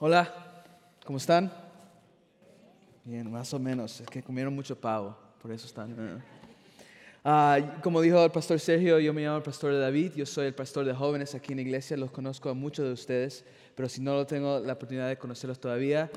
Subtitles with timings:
[0.00, 0.32] Hola,
[1.04, 1.52] ¿cómo están?
[3.04, 4.00] Bien, más o menos.
[4.00, 6.22] Es que comieron mucho pavo, por eso están.
[7.24, 10.54] Ah, como dijo el pastor Sergio, yo me llamo el pastor David, yo soy el
[10.54, 14.00] pastor de jóvenes aquí en la iglesia, los conozco a muchos de ustedes, pero si
[14.00, 16.10] no lo tengo la oportunidad de conocerlos todavía,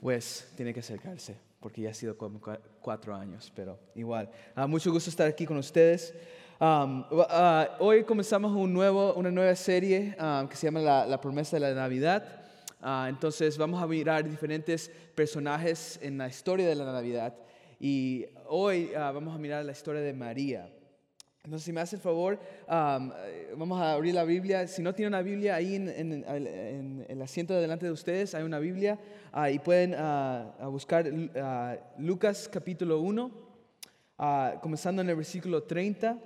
[0.00, 4.30] pues tiene que acercarse, porque ya ha sido como cua- cuatro años, pero igual.
[4.54, 6.14] Ah, mucho gusto estar aquí con ustedes.
[6.60, 11.20] Um, ah, hoy comenzamos un nuevo, una nueva serie ah, que se llama la, La
[11.20, 12.37] promesa de la Navidad.
[12.80, 17.34] Ah, entonces vamos a mirar diferentes personajes en la historia de la Navidad
[17.80, 20.72] y hoy ah, vamos a mirar la historia de María.
[21.44, 22.34] Entonces, si me hace el favor,
[22.68, 24.66] eh, vamos a abrir la Biblia.
[24.68, 28.42] Si no tiene una Biblia, ahí en, en- en el asiento delante de ustedes hay
[28.44, 28.98] una Biblia
[29.32, 29.94] ah, y pueden
[30.70, 31.10] buscar
[31.98, 33.30] Lucas capítulo 1,
[34.18, 36.18] ah, comenzando en el versículo 30.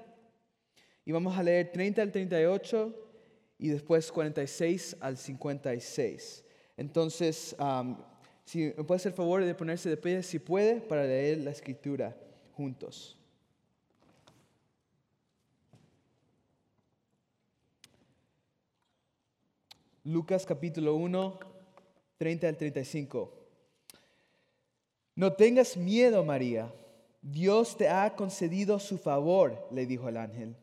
[1.05, 2.95] Y vamos a leer 30 al 38
[3.59, 6.42] y después 46 al 56.
[6.77, 7.97] Entonces, am,
[8.45, 12.17] si puede hacer el favor de ponerse de pie, si puede, para leer la escritura
[12.55, 13.19] juntos.
[20.05, 21.39] Lucas capítulo 1,
[22.19, 23.33] 30 al 35.
[25.15, 26.73] No tengas miedo, María.
[27.21, 30.57] Dios te ha concedido su favor, le dijo el ángel.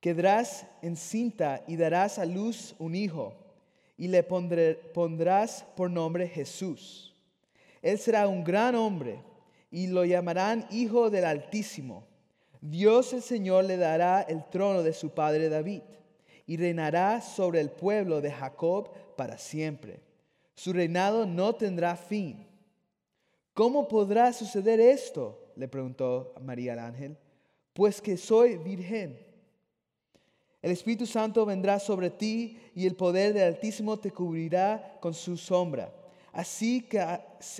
[0.00, 3.34] Quedarás encinta y darás a luz un hijo,
[3.96, 7.14] y le pondrás por nombre Jesús.
[7.82, 9.22] Él será un gran hombre,
[9.70, 12.06] y lo llamarán Hijo del Altísimo.
[12.60, 15.82] Dios el Señor le dará el trono de su padre David,
[16.46, 20.00] y reinará sobre el pueblo de Jacob para siempre.
[20.54, 22.46] Su reinado no tendrá fin.
[23.52, 25.42] ¿Cómo podrá suceder esto?
[25.56, 27.16] le preguntó María al ángel.
[27.72, 29.18] Pues que soy virgen.
[30.66, 35.36] El Espíritu Santo vendrá sobre ti y el poder del Altísimo te cubrirá con su
[35.36, 35.94] sombra.
[36.32, 36.98] Así que,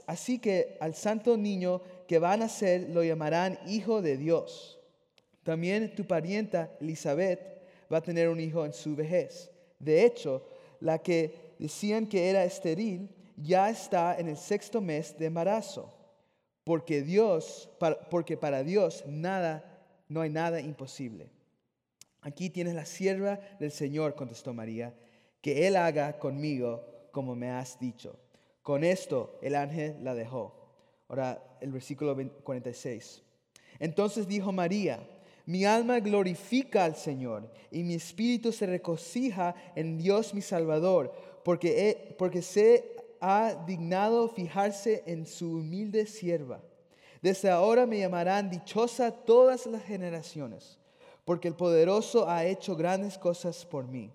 [0.08, 4.80] así que al santo niño que va a nacer lo llamarán Hijo de Dios.
[5.44, 7.62] También tu parienta Elizabeth
[7.92, 9.52] va a tener un hijo en su vejez.
[9.78, 10.44] De hecho,
[10.80, 15.94] la que decían que era estéril ya está en el sexto mes de embarazo.
[16.64, 17.70] Porque Dios,
[18.10, 19.62] porque para Dios nada,
[20.08, 21.35] no hay nada imposible.
[22.20, 24.94] Aquí tienes la sierva del Señor, contestó María,
[25.40, 28.18] que Él haga conmigo como me has dicho.
[28.62, 30.54] Con esto el ángel la dejó.
[31.08, 33.22] Ahora el versículo 20 46.
[33.78, 35.00] Entonces dijo María,
[35.46, 42.16] mi alma glorifica al Señor y mi espíritu se regocija en Dios mi Salvador, porque,
[42.18, 46.60] porque se ha dignado fijarse en su humilde sierva.
[47.22, 50.78] Desde ahora me llamarán dichosa todas las generaciones,
[51.26, 54.12] porque el poderoso ha hecho grandes cosas por mí.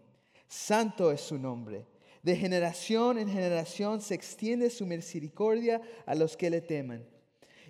[0.47, 1.85] Santo es su nombre.
[2.23, 7.05] De generación en generación se extiende su misericordia a los que le temen.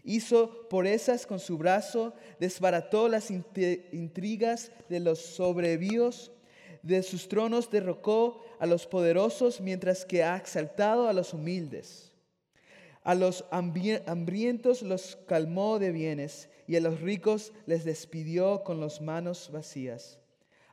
[0.04, 6.32] Hizo esas con su brazo, desbarató las intrigas de los sobrevíos,
[6.84, 12.12] de sus tronos derrocó a los poderosos, mientras que ha exaltado a los humildes.
[13.04, 19.02] A los hambrientos los calmó de bienes y a los ricos les despidió con las
[19.02, 20.18] manos vacías.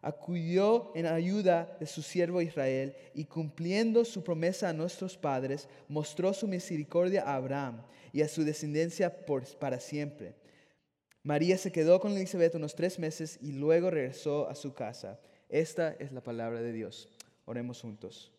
[0.00, 6.32] Acudió en ayuda de su siervo Israel y cumpliendo su promesa a nuestros padres, mostró
[6.32, 7.82] su misericordia a Abraham
[8.12, 9.12] y a su descendencia
[9.58, 10.36] para siempre.
[11.24, 15.18] María se quedó con Elizabeth unos tres meses y luego regresó a su casa.
[15.48, 17.08] Esta es la palabra de Dios.
[17.44, 18.30] Oremos juntos.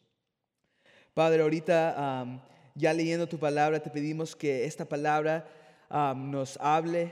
[1.14, 2.42] Padre, ahorita
[2.74, 5.46] ya leyendo tu palabra, te pedimos que esta palabra
[6.16, 7.12] nos hable,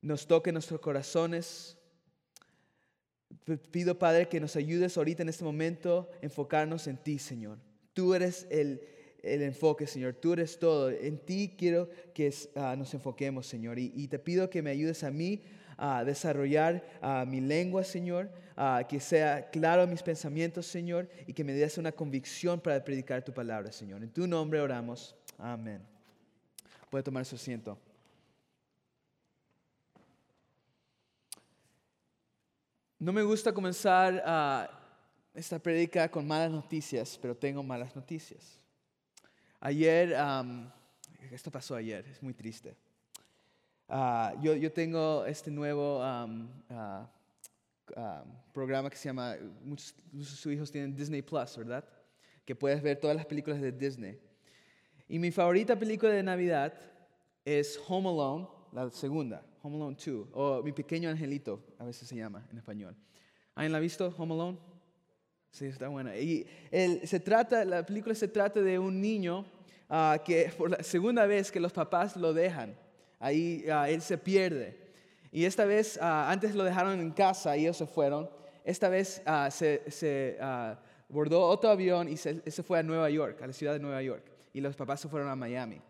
[0.00, 1.76] nos toque nuestros corazones.
[3.70, 7.58] Pido, Padre, que nos ayudes ahorita en este momento a enfocarnos en ti, Señor.
[7.92, 8.80] Tú eres el,
[9.22, 10.14] el enfoque, Señor.
[10.14, 10.90] Tú eres todo.
[10.90, 13.78] En ti quiero que ah, nos enfoquemos, Señor.
[13.78, 15.42] Y, y te pido que me ayudes a mí
[15.76, 18.30] a desarrollar ah, mi lengua, Señor.
[18.56, 21.08] ah, que sea claro mis pensamientos, Señor.
[21.26, 24.02] Y que me des una convicción para predicar tu palabra, Señor.
[24.02, 25.16] En tu nombre oramos.
[25.38, 25.80] Amén.
[26.90, 27.78] Puede tomar su asiento.
[33.00, 34.68] No me gusta comenzar
[35.32, 38.58] esta predica con malas noticias, pero tengo malas noticias.
[39.60, 40.16] Ayer,
[41.30, 42.76] esto pasó ayer, es muy triste.
[43.88, 47.06] Ah, yo, yo tengo este nuevo ah,
[48.52, 51.84] programa que se llama, muchos de sus hijos tienen Disney Plus, ¿verdad?
[52.44, 54.18] Que puedes ver todas las películas de Disney.
[55.08, 56.74] Y mi favorita película de Navidad
[57.44, 62.16] es Home Alone, la segunda, Home Alone 2, o Mi Pequeño Angelito, a veces se
[62.16, 62.96] llama en español.
[63.54, 64.58] ¿Alguien la visto, Home Alone?
[65.50, 66.16] Sí, está buena.
[66.16, 66.46] Y
[67.04, 69.44] se trata, la película se trata de un niño
[69.88, 72.76] ah, que por la segunda vez que los papás lo dejan,
[73.18, 74.78] ahí ah, él se pierde.
[75.32, 78.30] Y esta vez, ah, antes lo dejaron en casa y ellos se fueron.
[78.64, 80.38] Esta vez se, se
[81.08, 84.02] bordó otro avión y se, se, fue a Nueva York, a la ciudad de Nueva
[84.02, 84.24] York.
[84.52, 85.80] Y los papás se fueron a Miami.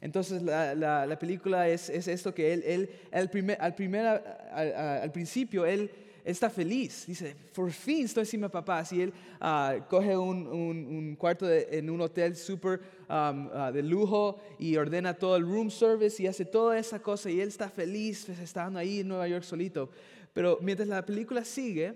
[0.00, 5.90] Entonces la, la, película es, es, esto que él, al, primer, al, principio, él
[6.24, 7.04] está feliz.
[7.06, 8.82] Dice, por fin estoy sin mi papá.
[8.90, 14.74] Y él ah, coge un, cuarto en un hotel súper um, ah, de lujo y
[14.76, 17.30] ordena todo el room service y hace toda esa cosa.
[17.30, 19.90] Y él está feliz pues, estando ahí en Nueva York solito.
[20.32, 21.94] Pero mientras la película sigue,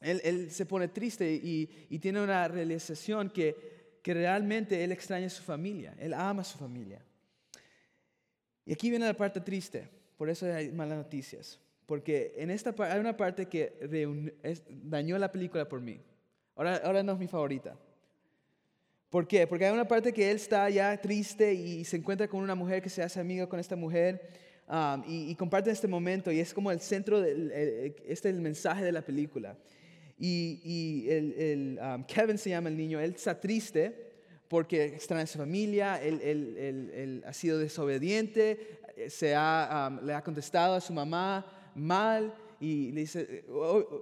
[0.00, 5.30] él, se pone triste y, y, tiene una realización que, que realmente él extraña a
[5.30, 5.96] su familia.
[5.98, 7.02] Él ama a su familia.
[8.68, 9.88] Y aquí viene la parte triste.
[10.18, 11.58] Por eso hay malas noticias.
[11.86, 13.72] Porque en esta hay una parte que
[14.84, 15.98] dañó la película por mí.
[16.54, 17.78] Ahora, ahora no es mi favorita.
[19.08, 19.46] ¿Por qué?
[19.46, 22.82] Porque hay una parte que él está ya triste y se encuentra con una mujer
[22.82, 24.28] que se hace amiga con esta mujer
[24.68, 27.50] um, y, comparte este momento y es como el centro, del,
[28.06, 29.56] este es el mensaje de la película.
[30.18, 34.07] Y, el, um, Kevin se llama el niño, él está triste
[34.48, 40.22] porque extraña a su familia, él, él, ha sido desobediente, se ha, um, le ha
[40.22, 43.44] contestado a su mamá, mal y le dice,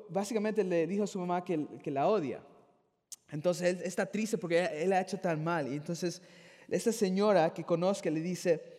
[0.09, 2.41] básicamente le dijo a su mamá que, que la odia.
[3.31, 5.71] Entonces él está triste porque él ha hecho tan mal.
[5.71, 6.23] Y entonces
[6.69, 8.77] esta señora que conozca le dice,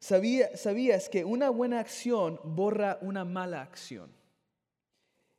[0.00, 4.10] ¿Sabía, ¿sabías que una buena acción borra una mala acción?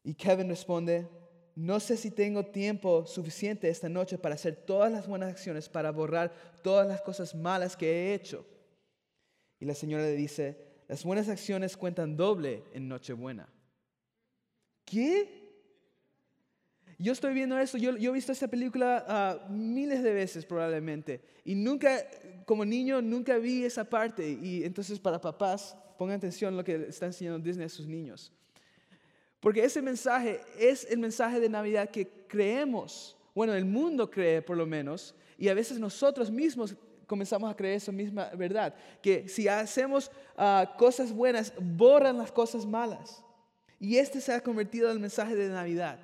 [0.03, 1.07] Y Kevin responde,
[1.55, 5.91] no sé si tengo tiempo suficiente esta noche para hacer todas las buenas acciones, para
[5.91, 6.33] borrar
[6.63, 8.45] todas las cosas malas que he hecho.
[9.59, 10.57] Y la señora le dice,
[10.87, 13.47] las buenas acciones cuentan doble en Nochebuena.
[14.85, 15.41] ¿Qué?
[16.97, 21.55] Yo estoy viendo eso, yo, he visto esta película ah, miles de veces probablemente y
[21.55, 21.97] nunca,
[22.45, 24.29] como niño, nunca vi esa parte.
[24.29, 28.31] Y entonces para papás, pongan atención a lo que está enseñando Disney a sus niños.
[29.41, 34.55] Porque ese mensaje es el mensaje de Navidad que creemos, bueno, el mundo cree por
[34.55, 36.75] lo menos, y a veces nosotros mismos
[37.07, 42.65] comenzamos a creer esa misma verdad, que si hacemos ah, cosas buenas, borran las cosas
[42.65, 43.21] malas.
[43.81, 45.99] Y este se ha convertido en el mensaje de Navidad.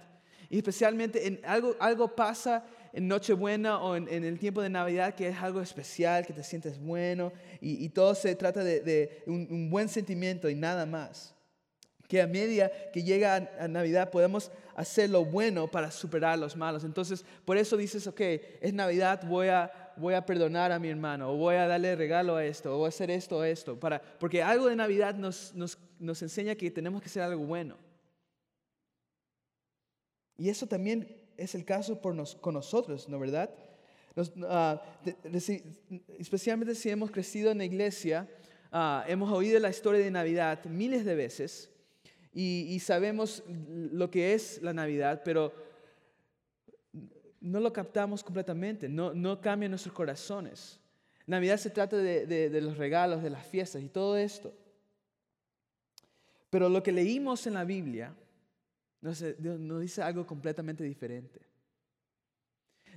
[0.50, 5.28] Y especialmente en algo, algo pasa en Nochebuena o en, el tiempo de Navidad que
[5.28, 7.32] es algo especial, que te sientes bueno
[7.62, 11.37] y, todo se trata de, un, buen sentimiento y nada más.
[12.08, 16.84] Que a medida que llega a, Navidad podemos hacer lo bueno para superar los malos.
[16.84, 18.22] Entonces, por eso dices, ok,
[18.62, 22.36] es Navidad, voy a voy a perdonar a mi hermano, o voy a darle regalo
[22.36, 25.54] a esto, o voy a hacer esto o esto, para, porque algo de Navidad nos,
[25.56, 27.78] nos, nos enseña que tenemos que hacer algo bueno.
[30.38, 33.50] Y eso también es el caso por nos, con nosotros, ¿no verdad?
[34.44, 34.82] Ah,
[36.18, 38.28] especialmente si hemos crecido en la iglesia,
[38.72, 41.72] ah, hemos oído la historia de Navidad miles de veces
[42.34, 45.54] y, sabemos lo que es la Navidad, pero
[47.42, 50.80] no lo captamos completamente, no, no cambia nuestros corazones.
[51.28, 54.54] Navidad se trata de, los regalos, de las fiestas y todo esto.
[56.50, 58.16] Pero lo que leímos en la Biblia
[59.02, 61.42] nos dice algo completamente diferente.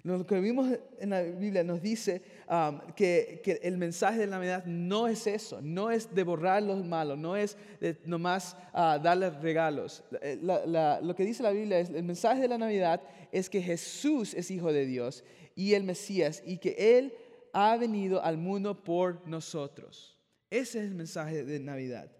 [0.02, 4.64] Lo que vimos en la Biblia nos dice um, que, el mensaje de la Navidad
[4.64, 9.34] no es eso, no es de borrar los malos, no es de nomás uh, darles
[9.42, 10.02] regalos.
[10.22, 14.34] Eh, lo que dice la Biblia es, el mensaje de la Navidad es que Jesús
[14.34, 15.22] es hijo de Dios
[15.54, 17.12] y el Mesías y que Él
[17.52, 20.16] ha venido al mundo por nosotros.
[20.50, 22.10] Ese es el mensaje de Navidad.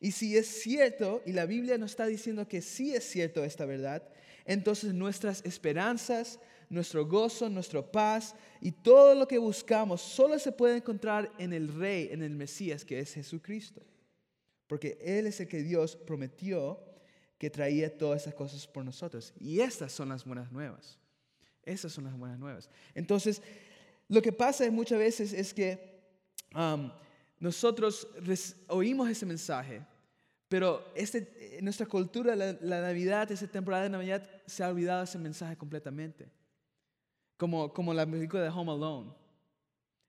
[0.00, 3.66] Y si es cierto, y la Biblia nos está diciendo que sí es cierto esta
[3.66, 4.02] verdad,
[4.44, 6.38] entonces nuestras esperanzas,
[6.70, 11.68] nuestro gozo, nuestra paz y todo lo que buscamos solo se puede encontrar en el
[11.68, 13.82] Rey, en el Mesías, que es Jesucristo.
[14.66, 16.78] Porque Él es el que Dios prometió
[17.38, 19.32] que traía todas esas cosas por nosotros.
[19.38, 20.98] Y estas son las buenas nuevas.
[21.64, 22.68] Esas son las buenas nuevas.
[22.94, 23.40] Entonces,
[24.08, 26.00] lo que pasa muchas veces es que
[26.54, 26.90] um,
[27.38, 28.08] nosotros
[28.68, 29.82] oímos ese mensaje,
[30.48, 35.56] pero este, nuestra cultura, la, Navidad, esa temporada de Navidad, se ha olvidado ese mensaje
[35.56, 36.28] completamente.
[37.38, 39.12] Como, como la película de Home Alone.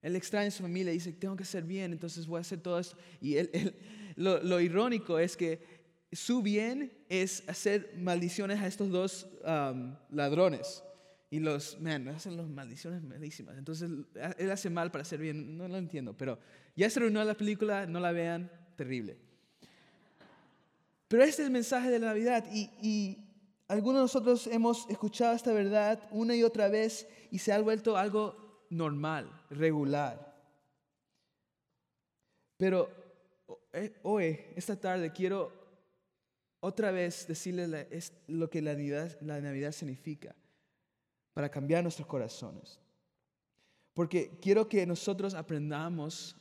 [0.02, 2.60] Él extraña a su familia y dice, tengo que hacer bien, entonces voy a hacer
[2.60, 2.98] todo esto.
[3.22, 3.76] Y él,
[4.18, 5.64] lo, lo, irónico es que
[6.12, 10.84] su bien es hacer maldiciones a estos dos um, ladrones.
[11.32, 13.58] Y los, man, hacen las maldiciones malísimas.
[13.58, 13.92] Entonces
[14.38, 15.58] él hace mal para hacer bien.
[15.58, 16.40] No lo entiendo, pero
[16.76, 19.18] ya se reunió la película, no la vean, terrible.
[21.08, 22.46] Pero este es el mensaje de la Navidad.
[22.52, 23.29] Y, y
[23.70, 27.96] algunos de nosotros hemos escuchado esta verdad una y otra vez y se ha vuelto
[27.96, 30.36] algo normal, regular.
[32.58, 32.90] Pero
[33.72, 35.54] eh, hoy, esta tarde, quiero
[36.60, 37.88] otra vez decirle
[38.28, 40.36] lo que la Navidad, la Navidad significa
[41.34, 42.80] para cambiar nuestros corazones.
[43.94, 46.36] Porque quiero que nosotros aprendamos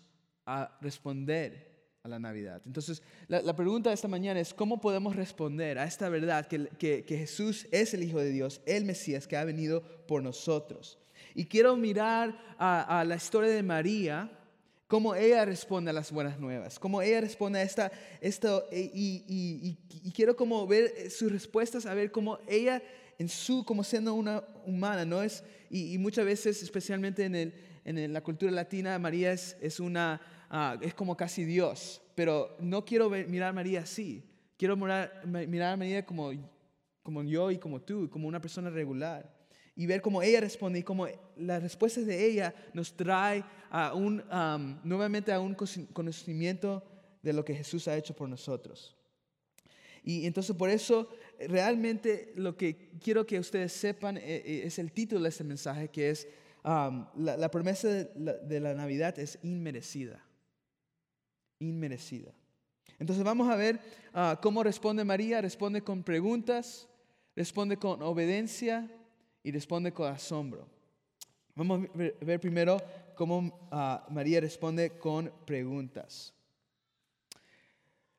[0.47, 1.68] a responder
[2.09, 2.63] la Navidad.
[2.67, 7.67] Entonces, la, pregunta de esta mañana es, ¿cómo podemos responder a esta verdad que, Jesús
[7.71, 10.99] es el Hijo de Dios, el Mesías que ha venido por nosotros?
[11.35, 14.31] Y quiero mirar a, la historia de María,
[14.87, 19.77] cómo ella responde a las buenas nuevas, cómo ella responde a esta, esto, y,
[20.15, 22.83] quiero como ver sus respuestas, a ver cómo ella
[23.19, 25.23] en su, como siendo una humana, ¿no?
[25.23, 30.21] Es, y, muchas veces, especialmente en, el, en la cultura latina, María es, es una
[30.51, 34.25] Ah, es como casi Dios, pero no quiero mirar a María así.
[34.57, 36.33] Quiero mirar, mirar a María como,
[37.03, 39.31] como yo y como tú, como una persona regular.
[39.77, 44.25] Y ver cómo ella responde y cómo las respuestas de ella nos trae a un,
[44.83, 46.83] nuevamente a un conocimiento
[47.23, 48.97] de lo que Jesús ha hecho por nosotros.
[50.03, 54.91] Y entonces por eso realmente lo que quiero que ustedes sepan eh, eh, es el
[54.91, 56.27] título de este mensaje, que es
[56.65, 60.28] la, promesa de la Navidad es inmerecida
[61.59, 62.33] inmerecida.
[62.99, 63.81] Entonces vamos a ver
[64.13, 65.41] ah, cómo responde María.
[65.41, 66.89] Responde con preguntas,
[67.37, 68.91] responde con obediencia
[69.43, 70.69] y responde con asombro.
[71.55, 72.81] Vamos a ver, primero
[73.15, 76.35] cómo ah, María responde con preguntas.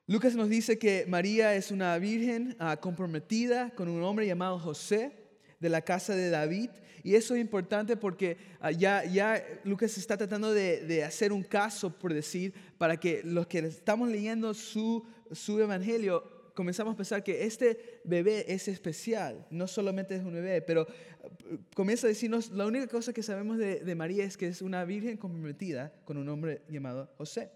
[0.06, 5.19] Lucas nos dice que María es una virgen ah, comprometida con un hombre llamado José
[5.60, 6.70] de la casa de David.
[7.02, 11.96] Y eso es importante porque ah, ya, ya Lucas está tratando de, hacer un caso,
[11.96, 17.44] por decir, para que los que estamos leyendo su, su evangelio comenzamos a pensar que
[17.44, 21.28] este bebé es especial, no solamente es un bebé, pero ah,
[21.74, 25.16] comienza a decirnos, la única cosa que sabemos de, María es que es una virgen
[25.16, 27.50] comprometida con un hombre llamado José.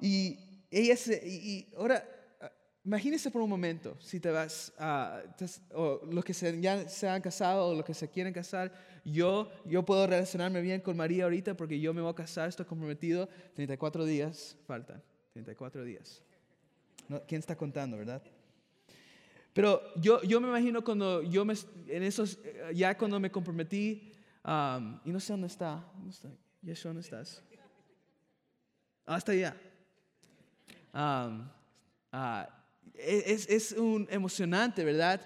[0.00, 0.38] y
[0.70, 2.15] ella se, y ahora
[2.86, 4.72] Imagínese por un momento, si te vas
[5.74, 8.72] o los que ya se han casado o los que se quieren casar,
[9.04, 12.64] yo, yo puedo relacionarme bien con María ahorita porque yo me voy a casar, estoy
[12.64, 15.02] comprometido, 34 días faltan,
[15.32, 16.22] 34 días.
[17.26, 18.22] ¿Quién está contando, verdad?
[19.52, 21.54] Pero yo, yo me imagino cuando yo me,
[21.88, 22.38] en esos,
[22.72, 24.12] ya cuando me comprometí,
[25.04, 26.30] y no sé dónde está, ¿dónde está?
[26.62, 27.42] Yeshua, ¿dónde estás?
[29.06, 29.56] Hasta allá.
[30.94, 31.48] Um,
[32.94, 35.20] es, es un emocionante, ¿verdad?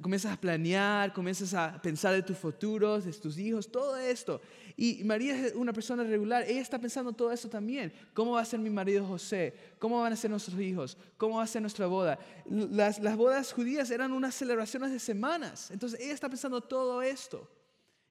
[0.00, 4.40] Comienzas a planear, comienzas a pensar de tus futuros, de tus hijos, todo esto.
[4.76, 7.92] Y María es una persona regular, ella está pensando todo eso también.
[8.14, 9.54] ¿Cómo va a ser mi marido José?
[9.78, 10.96] ¿Cómo van a ser nuestros hijos?
[11.18, 12.18] ¿Cómo va a ser nuestra boda?
[12.46, 15.70] Las, las bodas judías eran unas celebraciones de semanas.
[15.70, 17.50] Entonces ella está pensando todo esto.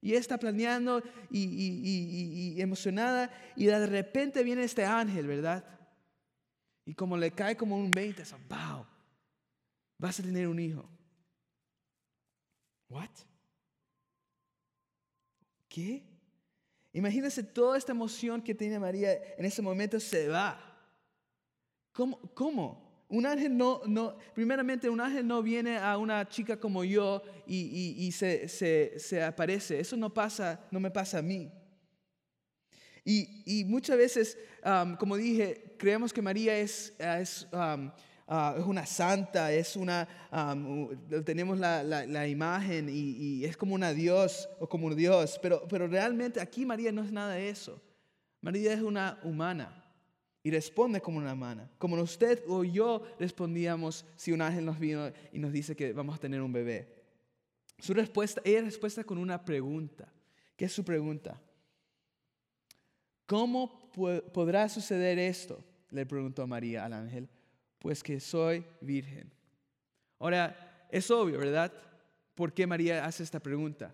[0.03, 3.31] Y está planeando y, y, emocionada.
[3.55, 5.63] Y de repente viene este ángel, ¿verdad?
[6.85, 8.85] Y como le cae como un 20, es wow,
[10.01, 10.89] vas a tener un hijo.
[12.89, 13.11] What?
[15.69, 16.03] ¿Qué?
[16.91, 20.59] Imagínense toda esta emoción que tiene María en ese momento se va.
[21.93, 22.19] ¿Cómo?
[22.33, 23.05] ¿Cómo?
[23.09, 27.95] Un ángel no, no, primeramente un ángel no viene a una chica como yo y,
[27.97, 29.79] y, se, se, se, aparece.
[29.79, 31.51] Eso no pasa, no me pasa a mí.
[33.05, 37.91] Y, y muchas veces, um, como dije, creemos que María es, es um,
[38.33, 40.07] Ah, es una santa, es una,
[41.25, 45.85] tenemos la, la, imagen y, es como una Dios o como un Dios, pero, pero
[45.85, 47.81] realmente aquí María no es nada de eso.
[48.39, 49.83] María es una humana
[50.43, 55.11] y responde como una humana, como usted o yo respondíamos si un ángel nos vino
[55.33, 57.03] y nos dice que vamos a tener un bebé.
[57.79, 60.07] Su respuesta, ella respuesta con una pregunta.
[60.55, 61.37] ¿Qué es su pregunta?
[63.25, 63.91] ¿Cómo
[64.31, 65.61] podrá suceder esto?
[65.89, 67.27] Le preguntó María al ángel
[67.81, 69.31] pues que soy virgen.
[70.19, 71.73] Ahora, es obvio, ¿verdad?
[72.35, 73.93] ¿Por qué María hace esta pregunta?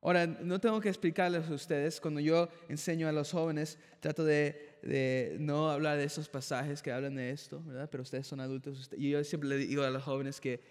[0.00, 5.36] Ahora, no tengo que explicarles a ustedes, cuando yo enseño a los jóvenes, trato de,
[5.40, 7.88] no hablar de esos pasajes que hablan de esto, ¿verdad?
[7.90, 10.62] Pero ustedes son adultos, y yo siempre le digo a los jóvenes que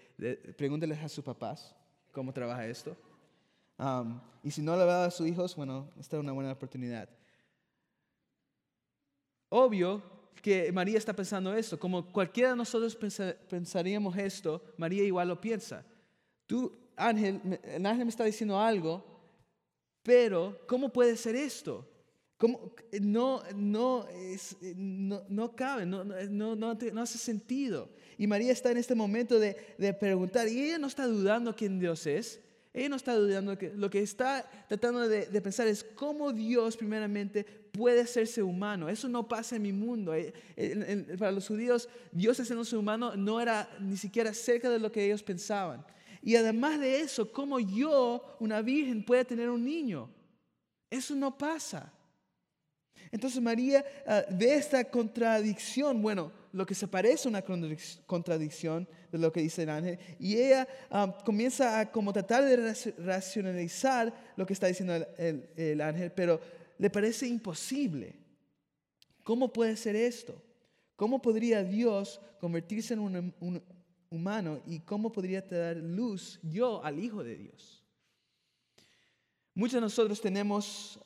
[0.56, 1.76] pregúntenles a sus papás
[2.10, 2.96] cómo trabaja esto.
[4.42, 7.08] y si no le va a sus hijos, bueno, esta es una buena oportunidad.
[9.50, 11.78] Obvio que María está pensando esto.
[11.78, 12.96] Como cualquiera de nosotros
[13.48, 15.84] pensaríamos esto, María igual lo piensa.
[16.46, 19.04] Tú, ángel, el ángel me está diciendo algo,
[20.02, 21.86] pero ¿cómo puede ser esto?
[22.36, 22.72] ¿Cómo?
[23.02, 27.90] No, no, es, no, no cabe, no, no, no, hace sentido.
[28.16, 31.78] Y María está en este momento de, de, preguntar, y ella no está dudando quién
[31.78, 32.40] Dios es,
[32.72, 36.78] ella no está dudando, que, lo que está tratando de, de, pensar es cómo Dios
[36.78, 37.44] primeramente
[37.80, 38.90] puede hacerse humano.
[38.90, 40.12] Eso no pasa en mi mundo.
[40.14, 40.34] Eh,
[41.18, 45.22] para los judíos, Dios haciéndose humano no era ni siquiera cerca de lo que ellos
[45.22, 45.82] pensaban.
[46.20, 50.10] Y además de eso, ¿cómo yo, una virgen, puede tener un niño?
[50.90, 51.90] Eso no pasa.
[53.10, 57.42] Entonces María ah, ve esta contradicción, bueno, lo que se parece a una
[58.06, 62.74] contradicción de lo que dice el ángel, y ella ah, comienza a como tratar de
[62.98, 66.40] racionalizar lo que está diciendo el, ángel, pero
[66.80, 68.14] le parece imposible.
[69.22, 70.42] ¿Cómo puede ser esto?
[70.96, 73.62] ¿Cómo podría Dios convertirse en un,
[74.08, 77.84] humano y cómo podría dar luz yo al Hijo de Dios?
[79.54, 80.98] Muchos de nosotros tenemos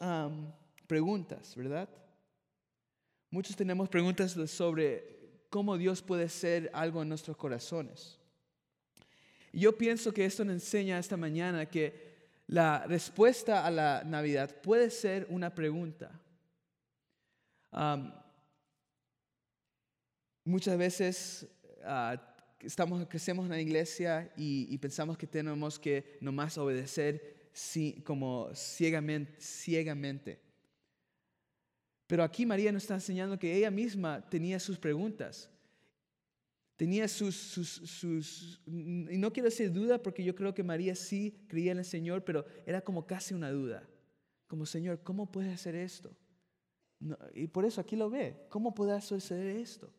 [0.87, 1.89] preguntas, ¿verdad?
[3.31, 8.21] Muchos tenemos preguntas sobre cómo Dios puede ser algo en nuestros corazones.
[9.53, 12.04] Yo pienso que esto nos enseña esta mañana que
[12.47, 16.11] la respuesta a la Navidad puede ser una pregunta.
[20.45, 21.47] muchas veces
[21.83, 22.17] uh,
[22.61, 27.51] estamos, crecemos en la iglesia y, pensamos que tenemos que nomás obedecer
[28.05, 30.41] como ciegamente, ciegamente.
[32.07, 35.51] Pero aquí María nos está enseñando que ella misma tenía sus preguntas.
[36.77, 41.73] Tenía sus, sus, y no quiero decir duda porque yo creo que María sí creía
[41.73, 43.89] en el Señor, pero era como casi una duda.
[44.49, 46.17] Como, Señor, ¿cómo puede hacer esto?
[47.35, 48.47] y por eso aquí lo ve.
[48.49, 49.93] ¿Cómo puede hacer esto?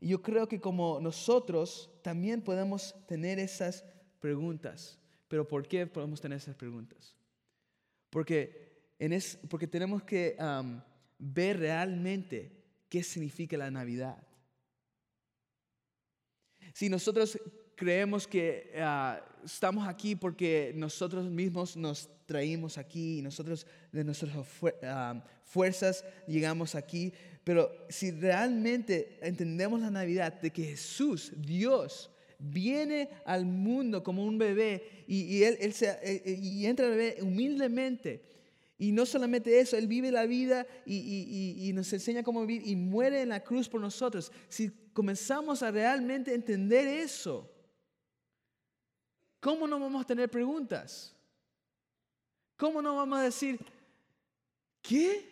[0.00, 3.84] Y yo creo que como nosotros también podemos tener esas
[4.20, 4.98] preguntas.
[5.26, 7.16] Pero ¿por qué podemos tener esas preguntas?
[8.10, 8.68] Porque
[9.48, 10.36] porque tenemos que
[11.18, 12.50] ver realmente
[12.88, 14.26] qué significa la Navidad.
[16.78, 17.36] Si nosotros
[17.74, 24.30] creemos que ah, estamos aquí porque nosotros mismos nos traímos aquí y nosotros de nuestras
[25.42, 27.12] fuerzas llegamos aquí,
[27.42, 34.38] pero si realmente entendemos la Navidad de que Jesús, Dios, viene al mundo como un
[34.38, 38.22] bebé y, él, se, eh, eh, y entra bebé humildemente
[38.80, 43.22] y no solamente eso, Él vive la vida y, nos enseña cómo vivir y muere
[43.22, 44.30] en la cruz por nosotros.
[44.48, 47.52] Si comenzamos a realmente entender eso,
[49.40, 51.12] ¿cómo no vamos a tener preguntas?
[52.56, 53.58] ¿Cómo no vamos a decir,
[54.80, 55.28] ¿qué?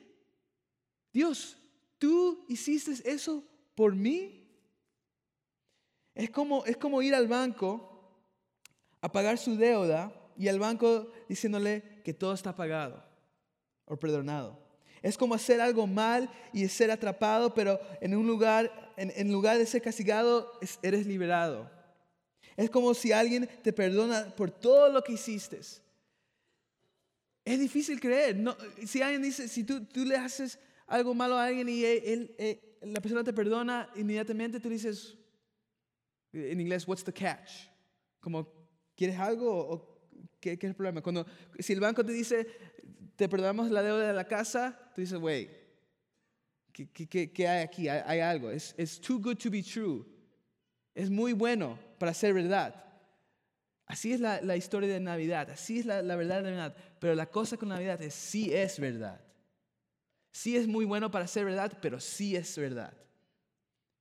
[1.12, 1.56] Dios,
[1.98, 3.44] ¿tú hiciste eso
[3.76, 4.44] por mí?
[6.16, 7.92] Es como, es como ir al banco
[9.00, 13.05] a pagar su deuda y al banco diciéndole que todo está pagado
[13.86, 14.66] o perdonado.
[15.02, 19.66] Es como hacer algo mal y ser atrapado, pero en un lugar, en, lugar de
[19.66, 20.50] ser castigado,
[20.82, 21.70] eres liberado.
[22.56, 25.60] Es como si alguien te perdona por todo lo que hiciste.
[27.44, 28.36] Es difícil creer.
[28.36, 32.34] No, si alguien dice, si tú, tú, le haces algo malo a alguien y él,
[32.38, 35.16] eh, la persona te perdona inmediatamente, tú dices,
[36.32, 37.68] en inglés, what's the catch?
[38.20, 38.48] Como,
[38.96, 40.00] ¿quieres algo o
[40.40, 41.02] qué, qué es el problema?
[41.02, 41.26] Cuando,
[41.58, 42.46] si el banco te dice,
[43.16, 45.50] te perdonamos la deuda de la casa, tú dices, wait,
[46.72, 47.88] ¿qué, hay aquí?
[47.88, 48.50] Hay, algo.
[48.50, 50.04] Es it's too good to be true.
[50.94, 52.74] Es muy bueno para ser verdad.
[53.86, 56.76] Así es la, historia de Navidad, así es la, verdad de Navidad.
[56.98, 59.20] Pero la cosa con Navidad es sí es verdad.
[60.32, 62.92] Sí es muy bueno para ser verdad, pero sí es verdad.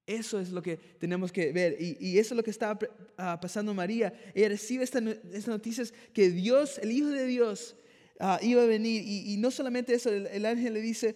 [0.06, 1.78] Eso es lo que tenemos que ver.
[1.80, 2.78] Y, eso es lo que estaba
[3.18, 4.14] ah, pasando María.
[4.34, 7.76] Ella recibe estas noticias que Dios, el Hijo de Dios,
[8.20, 9.04] Ah, iba a venir.
[9.06, 11.16] Y, no solamente eso, el, ángel le dice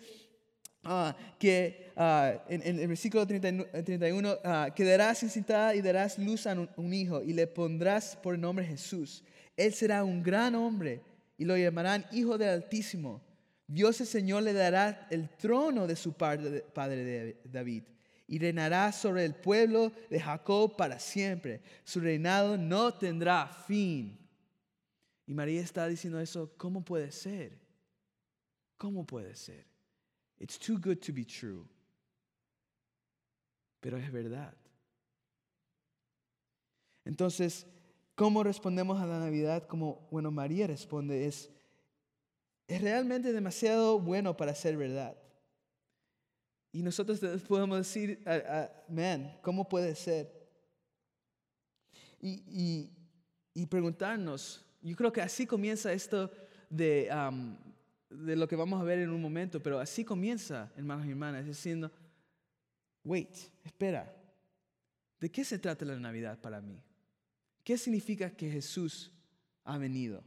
[0.84, 4.38] ah, que ah, en, el versículo 31,
[4.76, 9.24] quedarás encintada y darás luz a un, hijo y le pondrás por nombre Jesús.
[9.56, 11.02] Él será un gran hombre
[11.38, 13.22] y lo llamarán Hijo del Altísimo.
[13.68, 17.84] Dios el Señor le dará el trono de su padre David
[18.30, 21.62] y reinará sobre el pueblo de Jacob para siempre.
[21.84, 24.18] Su reinado no tendrá fin.
[25.30, 27.60] Y María está diciendo eso, ¿cómo puede ser?
[28.80, 29.64] ¿Cómo puede ser?
[30.40, 31.68] It's too good to be true.
[33.80, 34.58] Pero es verdad.
[37.06, 37.68] Entonces,
[38.16, 39.68] ¿cómo respondemos a la Navidad?
[39.68, 41.52] Como, bueno, María responde, es,
[42.68, 45.16] es realmente demasiado bueno para ser verdad.
[46.72, 48.24] Y nosotros podemos decir,
[48.88, 50.50] man, ¿cómo puede ser?
[52.20, 52.90] Y,
[53.54, 56.32] y preguntarnos, yo creo que así comienza esto
[56.70, 57.10] de
[58.10, 61.46] de lo que vamos a ver en un momento, pero así comienza, hermanos y hermanas,
[61.46, 61.92] diciendo,
[63.04, 64.16] wait, espera,
[65.20, 66.82] ¿de qué se trata la Navidad para mí?
[67.64, 69.12] ¿Qué significa que Jesús
[69.64, 70.24] ha venido?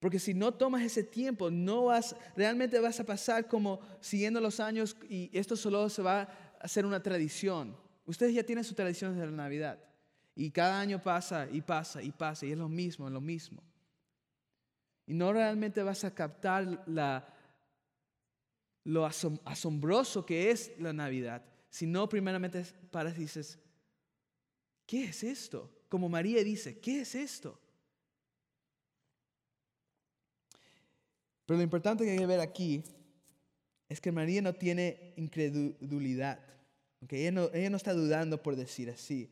[0.00, 4.60] Porque si no tomas ese tiempo, no vas, realmente vas a pasar como siguiendo los
[4.60, 6.28] años y esto solo se va a
[6.60, 7.76] hacer una tradición.
[8.04, 9.78] Ustedes ya tienen su tradición de la Navidad.
[10.36, 13.62] Y cada año pasa y pasa y pasa y es lo mismo, es lo mismo.
[15.06, 16.84] Y no realmente vas a captar
[18.84, 19.06] lo
[19.44, 23.58] asombroso que es la Navidad, sino primeramente para dices,
[24.86, 25.70] ¿qué es esto?
[25.88, 27.60] Como María dice, ¿qué es esto?
[31.46, 32.82] Pero lo importante que hay que ver aquí
[33.88, 36.40] es que María no tiene incredulidad.
[37.00, 39.30] No, ella no está dudando por decir así.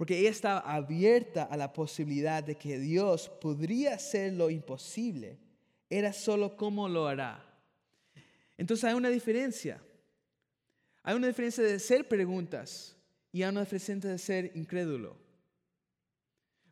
[0.00, 5.36] Porque ella estaba abierta a la posibilidad de que Dios podría hacer lo imposible.
[5.90, 7.44] Era solo cómo lo hará.
[8.56, 9.78] Entonces hay una diferencia.
[11.02, 12.96] Hay una diferencia de ser preguntas
[13.30, 15.18] y hay una diferencia de ser incrédulo.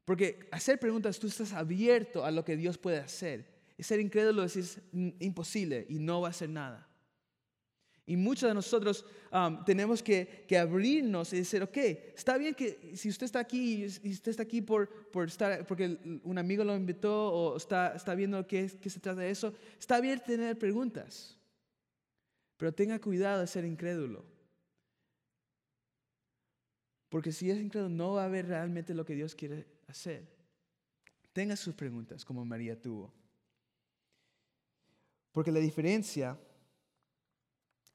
[0.07, 3.45] Porque hacer preguntas tú estás abierto a lo que Dios puede hacer.
[3.77, 6.88] Y ser incrédulo es imposible y no va a hacer nada.
[8.09, 11.77] Y muchos de nosotros um, tenemos que, abrirnos y decir, ok,
[12.17, 15.99] está bien que si usted está aquí y usted está aquí por, por estar, porque
[16.25, 20.01] un amigo lo invitó o está, está viendo qué, qué se trata de eso, está
[20.01, 21.37] bien tener preguntas.
[22.57, 24.25] Pero tenga cuidado de ser incrédulo.
[27.11, 30.27] Porque si es incrédulo no va a ver realmente lo que Dios quiere hacer.
[31.35, 33.13] Tenga sus preguntas como María tuvo.
[35.31, 36.39] Porque la diferencia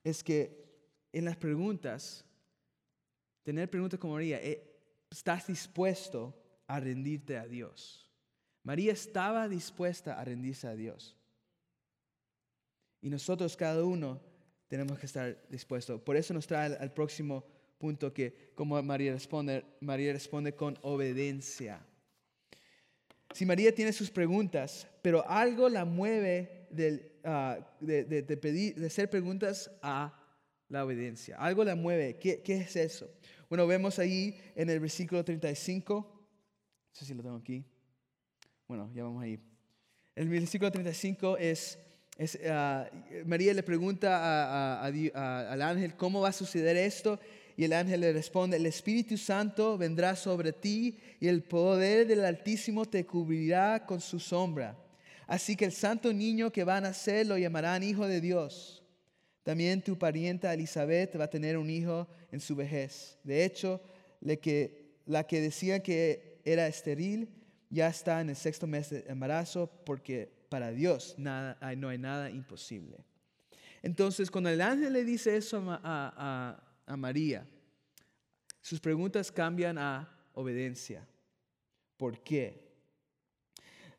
[0.04, 0.64] es que
[1.12, 2.26] en las preguntas,
[3.44, 4.62] tener preguntas como María, eh,
[5.10, 6.36] estás dispuesto
[6.68, 8.10] a rendirte a Dios.
[8.64, 11.16] María estaba dispuesta a rendirse a Dios.
[13.02, 14.22] Y nosotros cada uno
[14.68, 16.02] tenemos que estar dispuestos.
[16.02, 17.44] Por eso nos trae al, próximo
[17.78, 21.86] punto que como María responde, María responde con obediencia.
[23.34, 29.10] Si María tiene sus preguntas, pero algo la mueve del, Ah, de, pedir, de hacer
[29.10, 30.14] preguntas a
[30.68, 31.38] la obediencia.
[31.38, 32.18] Algo la mueve.
[32.18, 33.10] ¿Qué, ¿Qué, es eso?
[33.48, 35.94] Bueno, vemos ahí en el versículo 35.
[35.96, 36.06] No
[36.92, 37.64] sé si lo tengo aquí.
[38.68, 39.40] Bueno, ya vamos ahí.
[40.16, 41.80] El versículo 35 es,
[42.18, 42.90] es ah,
[43.26, 47.22] María le pregunta al ángel cómo va a suceder esto.
[47.56, 52.26] Y el ángel le responde, el Espíritu Santo vendrá sobre ti y el poder del
[52.26, 54.83] Altísimo te cubrirá con su sombra.
[55.28, 58.84] Así que el santo niño que va a nacer lo llamarán Hijo de Dios.
[59.44, 63.20] También tu parienta Elizabeth va a tener un hijo en su vejez.
[63.24, 63.82] De hecho,
[64.22, 67.30] la que, la que decía que era estéril
[67.70, 72.30] ya está en el sexto mes de embarazo porque para Dios nada, no hay nada
[72.30, 72.98] imposible.
[73.82, 77.46] Entonces, cuando el ángel le dice eso a, a María,
[78.62, 81.06] sus preguntas cambian a obediencia.
[81.98, 82.73] ¿Por qué?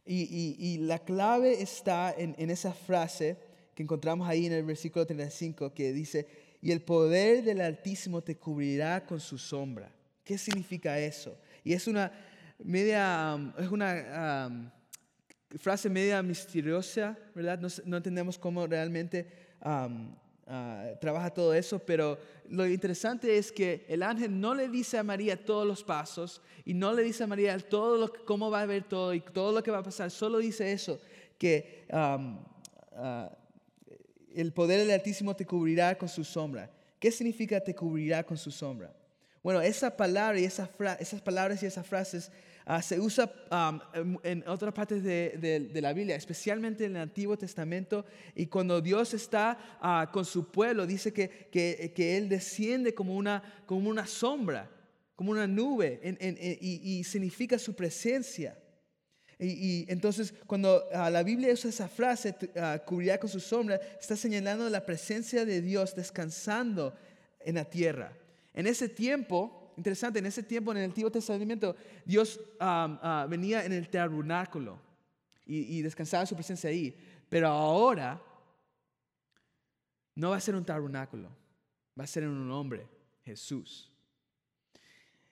[0.07, 3.39] Y, la clave está en, esa frase
[3.75, 6.27] que encontramos ahí en el versículo 35 que dice,
[6.61, 9.93] y el poder del Altísimo te cubrirá con su sombra.
[10.23, 11.37] ¿Qué significa eso?
[11.63, 12.13] Y es una
[12.63, 14.71] media, um, es una um,
[15.59, 17.61] frase media misteriosa, ¿verdad?
[17.85, 19.27] No, entendemos cómo realmente
[19.65, 20.15] um,
[20.47, 22.19] Ah, trabaja todo eso, pero
[22.51, 26.75] lo interesante es que el ángel no le dice a María todos los pasos y
[26.75, 29.63] no le dice a María todo lo, cómo va a ver todo y todo lo
[29.63, 31.01] que va a pasar, solo dice eso,
[31.39, 33.31] que ah,
[34.35, 36.71] el poder del Altísimo te cubrirá con su sombra.
[36.99, 38.95] ¿Qué significa te cubrirá con su sombra?
[39.43, 42.31] Bueno, esa palabra y esa esas palabras y esas frases
[42.67, 43.31] Ah, se usa
[44.23, 48.07] en otras partes de, la Biblia, especialmente en el Antiguo Testamento.
[48.35, 53.91] Y cuando Dios está ah, con su pueblo, dice que, Él desciende como una, como
[53.91, 54.71] una sombra,
[55.15, 56.01] como una nube,
[56.61, 58.59] y, significa su presencia.
[59.39, 62.35] Y, entonces, cuando ah, la Biblia usa esa frase,
[62.87, 66.95] cubrirá con su sombra, está señalando la presencia de Dios descansando
[67.41, 68.17] en la tierra.
[68.55, 73.73] En ese tiempo, interesante, en ese tiempo en el Antiguo Testamento, Dios ah, venía en
[73.73, 74.79] el tabernáculo
[75.47, 76.97] y, descansaba su presencia ahí.
[77.29, 78.23] Pero ahora
[80.15, 81.29] no va a ser un tabernáculo,
[81.99, 82.87] va a ser en un hombre,
[83.25, 83.91] Jesús.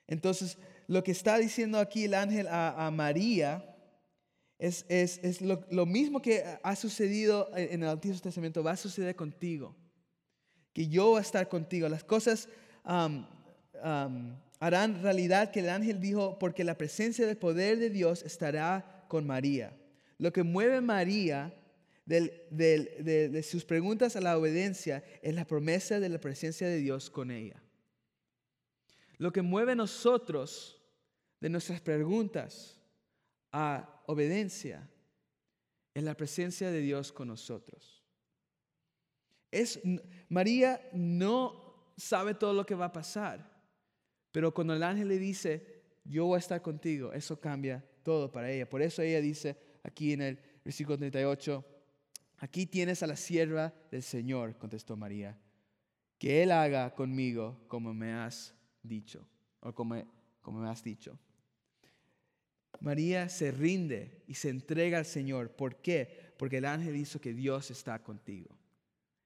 [0.07, 3.65] Entonces, lo que está diciendo aquí el ángel a, María
[4.59, 9.75] es, es, lo, mismo que ha sucedido en el Antiguo Testamento, va a suceder contigo.
[10.73, 11.87] Que yo voy a estar contigo.
[11.87, 12.49] Las cosas
[13.83, 19.27] harán realidad que el ángel dijo, porque la presencia del poder de Dios estará con
[19.27, 19.77] María.
[20.17, 21.53] Lo que mueve María
[22.05, 27.31] de, sus preguntas a la obediencia es la promesa de la presencia de Dios con
[27.31, 27.61] ella.
[29.17, 30.81] Lo que mueve a nosotros
[31.39, 32.79] de nuestras preguntas
[33.51, 34.89] a obediencia
[35.93, 38.03] es la presencia de Dios con nosotros.
[39.51, 39.79] Es,
[40.29, 43.52] María no sabe todo lo que va a pasar,
[44.33, 48.51] pero cuando el ángel le dice, yo voy a estar contigo, eso cambia todo para
[48.51, 48.67] ella.
[48.67, 51.63] Por eso ella dice aquí en el versículo 38,
[52.39, 55.39] aquí tienes a la sierva del Señor, contestó María,
[56.17, 59.23] que Él haga conmigo como me has dicho,
[59.59, 60.03] o como,
[60.47, 61.19] me has dicho.
[62.79, 65.51] María se rinde y se entrega al Señor.
[65.51, 66.33] ¿Por qué?
[66.37, 68.57] Porque el ángel hizo que Dios está contigo.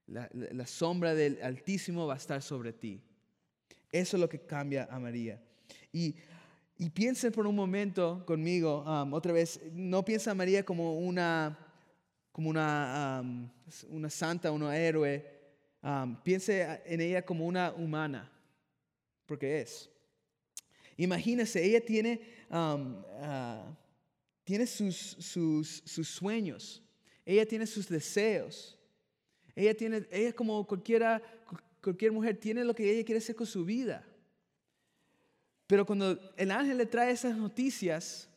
[0.05, 3.01] La, sombra del Altísimo va a estar sobre ti.
[3.91, 5.41] Eso es lo que cambia a María.
[5.91, 6.15] Y,
[6.93, 11.57] piensen por un momento conmigo, um, otra vez, no piensa a María como una,
[12.31, 13.49] como una, um,
[13.89, 15.25] una santa, una héroe.
[15.81, 18.31] Um, piense en ella como una humana,
[19.25, 19.89] porque es.
[20.97, 22.19] Imagínese, ella tiene,
[22.49, 23.77] ah,
[24.43, 26.81] tiene sus, sus, sus, sueños,
[27.23, 28.75] ella tiene sus deseos,
[29.55, 31.21] ella tiene, ella como cualquiera,
[31.87, 34.05] cualquier mujer tiene lo que ella quiere hacer con su vida.
[35.67, 38.29] Pero cuando el ángel le trae esas noticias,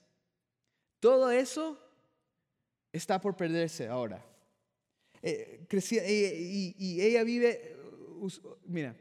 [1.00, 1.76] todo eso
[2.92, 4.24] está por perderse ahora.
[5.20, 7.76] Eh, y, y, ella vive,
[8.66, 8.94] mira,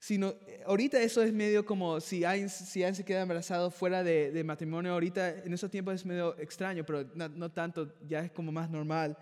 [0.00, 0.34] sino
[0.66, 5.44] ahorita eso es medio como si alguien, si se queda embarazado fuera de, matrimonio, ahorita
[5.44, 9.16] en esos tiempos es medio extraño, pero no, tanto, ya es como más normal.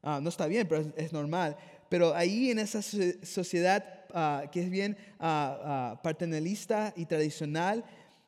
[0.00, 1.56] Ah, no está bien, pero es, normal.
[1.92, 7.84] Pero ahí en esa sociedad ah, que es bien uh, paternalista y tradicional,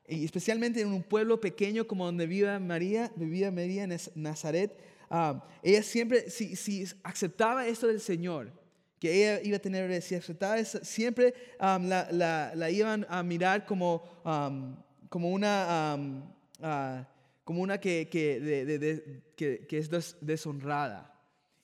[0.07, 4.79] y especialmente en un pueblo pequeño como donde vivía María, vivía María en Nazaret,
[5.63, 8.53] ella siempre, si, si aceptaba esto del Señor,
[8.99, 14.03] que ella iba a tener, si aceptaba, siempre um, la, la, iban a mirar como,
[14.27, 14.77] um,
[15.09, 16.19] como una, um,
[16.61, 17.03] uh,
[17.45, 19.89] como una que, que, de, que, que, es
[20.21, 21.14] deshonrada.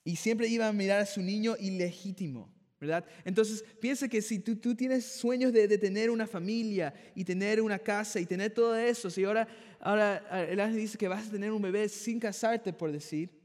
[0.05, 2.53] Y siempre iban a mirar a su niño ilegítimo.
[2.81, 3.05] ¿verdad?
[3.25, 7.61] Entonces, piensa que si tú, tú tienes sueños de, de, tener una familia y tener
[7.61, 9.47] una casa y tener todo eso, si ahora,
[9.81, 13.39] ahora el ángel dice que vas a tener un bebé sin casarte, por decir,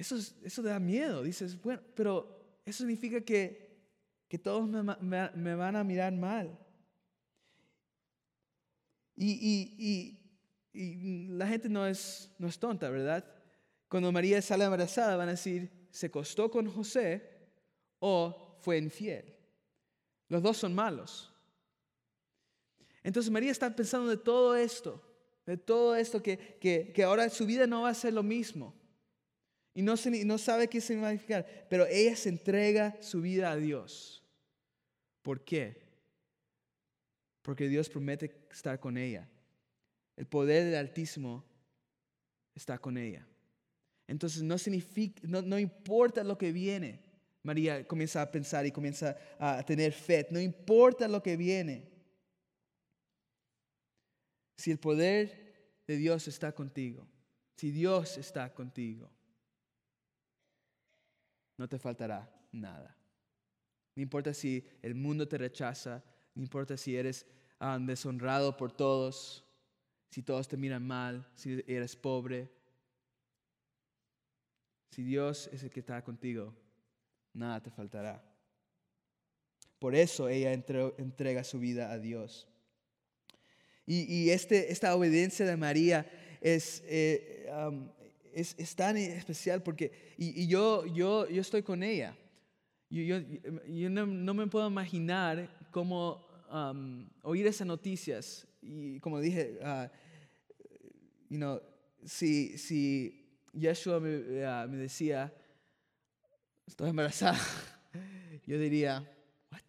[0.00, 1.22] eso, eso da miedo.
[1.22, 3.76] Dices, bueno, pero eso significa que,
[4.28, 4.82] que todos me,
[5.34, 6.58] me, van a mirar mal.
[9.14, 10.18] Y, y,
[10.72, 13.24] y, y, la gente no es, no es tonta, ¿verdad?
[13.90, 17.28] Cuando María sale embarazada van a decir, se costó con José
[17.98, 19.34] o fue infiel.
[20.28, 21.34] Los dos son malos.
[23.02, 25.02] Entonces María está pensando de todo esto,
[25.44, 26.38] de todo esto, que,
[26.94, 28.72] que, ahora su vida no va a ser lo mismo.
[29.74, 31.66] Y no, no sabe qué significar.
[31.68, 34.22] Pero ella se entrega su vida a Dios.
[35.22, 35.82] ¿Por qué?
[37.42, 39.28] Porque Dios promete estar con ella.
[40.14, 41.44] El poder del Altísimo
[42.54, 43.26] está con ella.
[44.10, 47.00] Entonces no significa, no, no importa lo que viene.
[47.44, 50.26] María comienza a pensar y comienza a tener fe.
[50.32, 51.88] No importa lo que viene.
[54.56, 57.06] Si el poder de Dios está contigo,
[57.56, 59.08] si Dios está contigo,
[61.56, 62.96] no te faltará nada.
[63.94, 66.02] No importa si el mundo te rechaza,
[66.34, 67.26] no importa si eres
[67.60, 69.44] ah, deshonrado por todos,
[70.10, 72.50] si todos te miran mal, si eres pobre.
[74.90, 76.54] Si Dios es el que está contigo,
[77.32, 78.22] nada te faltará.
[79.78, 82.46] Por eso ella entrega su vida a Dios.
[83.86, 86.08] Y, este, esta obediencia de María
[86.40, 87.50] es, eh,
[88.32, 92.16] es, es tan especial porque, y, yo, yo, yo estoy con ella.
[92.88, 93.18] Yo, yo,
[93.66, 96.24] yo no, no, me puedo imaginar cómo
[97.22, 98.46] oír esas noticias.
[98.62, 99.88] Y como dije, uh,
[101.28, 101.60] you
[102.04, 103.19] si, si
[103.52, 105.32] Yeshua me, uh, me decía,
[106.66, 107.38] estoy embarazada,
[108.46, 109.04] yo diría,
[109.50, 109.60] ¿what?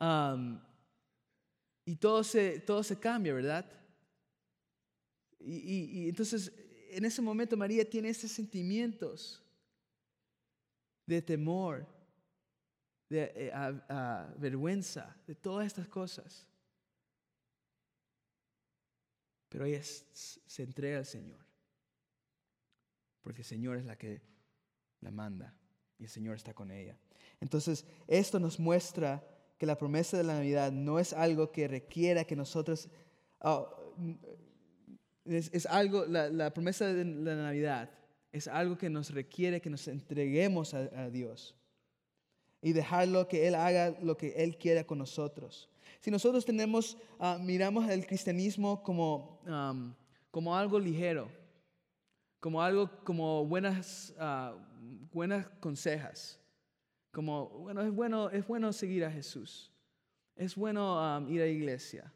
[0.00, 0.60] Um,
[1.84, 3.64] y todo se, todo se cambia, ¿verdad?
[5.38, 6.50] Y, entonces
[6.90, 9.42] en ese momento María tiene esos sentimientos
[11.06, 11.86] de temor,
[13.10, 13.52] de eh,
[14.38, 16.46] vergüenza, de todas estas cosas.
[19.54, 21.38] Pero ella se entrega al Señor,
[23.22, 24.20] porque el Señor es la que
[25.00, 25.54] la manda
[25.96, 26.98] y el Señor está con ella.
[27.40, 29.24] Entonces, esto nos muestra
[29.56, 32.88] que la promesa de la Navidad no es algo que requiera que nosotros...
[33.38, 33.94] Oh,
[35.24, 37.92] es, algo, la, promesa de la Navidad
[38.32, 41.54] es algo que nos requiere que nos entreguemos a, Dios
[42.60, 45.70] y dejarlo que Él haga lo que Él quiera con nosotros.
[46.04, 49.40] Si nosotros tenemos, ah, miramos el cristianismo como,
[50.30, 51.30] como algo ligero,
[52.40, 54.54] como algo, como buenas, uh,
[55.10, 56.38] buenas consejas,
[57.10, 59.72] como, bueno, es bueno, es bueno seguir a Jesús,
[60.36, 60.92] es bueno
[61.30, 62.12] ir a la iglesia,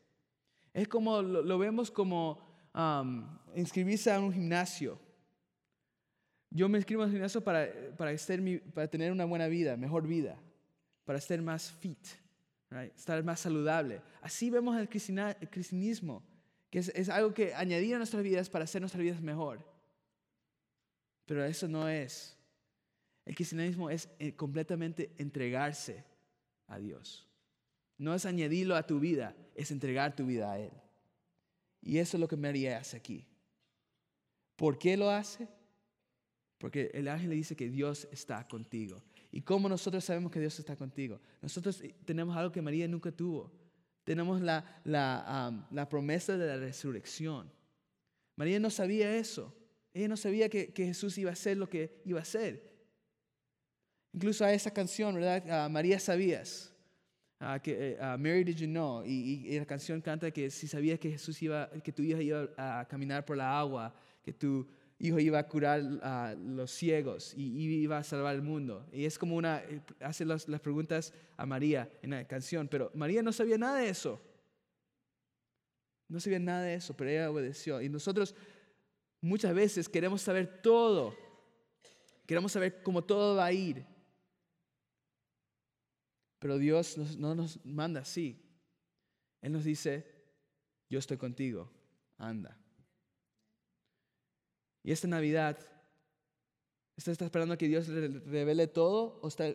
[0.74, 2.46] es como, lo, vemos como
[3.55, 4.98] inscribirse a un gimnasio.
[6.51, 8.14] Yo me inscribo a un gimnasio para, para,
[8.74, 10.38] para tener una buena vida, mejor vida,
[11.07, 12.07] para estar más fit,
[12.94, 14.02] estar más saludable.
[14.20, 16.22] Así vemos el cristianismo,
[16.70, 19.64] que es, es, algo que añadir a nuestras vidas para hacer nuestras vidas mejor.
[21.24, 22.37] Pero eso no es.
[23.24, 26.02] El cristianismo es eh, completamente entregarse
[26.66, 27.28] a Dios.
[27.98, 30.72] No es añadirlo a tu vida, es entregar tu vida a Él.
[31.83, 33.26] Y eso es lo que María hace aquí.
[34.57, 35.46] ¿Por qué lo hace?
[36.59, 39.02] Porque el ángel le dice que Dios está contigo.
[39.31, 41.21] ¿Y cómo nosotros sabemos que Dios está contigo?
[41.43, 43.53] Nosotros eh, tenemos algo que María nunca tuvo.
[44.05, 47.53] Tenemos la, la, promesa de la resurrección.
[48.37, 49.55] María no sabía eso.
[49.93, 52.75] Ella no sabía que, Jesús iba a hacer lo que iba a hacer.
[54.14, 55.45] Incluso a esa canción, ¿verdad?
[55.51, 56.73] Ah, María sabías.
[57.41, 60.99] Uh, que, uh, Mary Did You Know, y, y, la canción canta que si sabías
[60.99, 64.67] que Jesús iba, que tu hija iba a caminar por la agua, que tu
[64.98, 68.87] hijo iba a curar a los ciegos y, iba a salvar el mundo.
[68.92, 72.90] Y es como una, eh, hace las, las preguntas a María en la canción, pero
[72.94, 74.20] María no sabía nada de eso.
[76.08, 77.80] No sabía nada de eso, pero ella obedeció.
[77.80, 78.34] Y nosotros
[79.20, 81.14] muchas veces queremos saber todo.
[82.26, 83.84] Queremos saber cómo todo va a ir.
[86.38, 88.42] Pero Dios no nos manda así.
[89.40, 90.06] Él nos dice,
[90.88, 91.70] yo estoy contigo,
[92.16, 92.58] anda.
[94.88, 95.59] Y esta Navidad,
[96.96, 99.55] ¿estás esperando que Dios le revele todo o está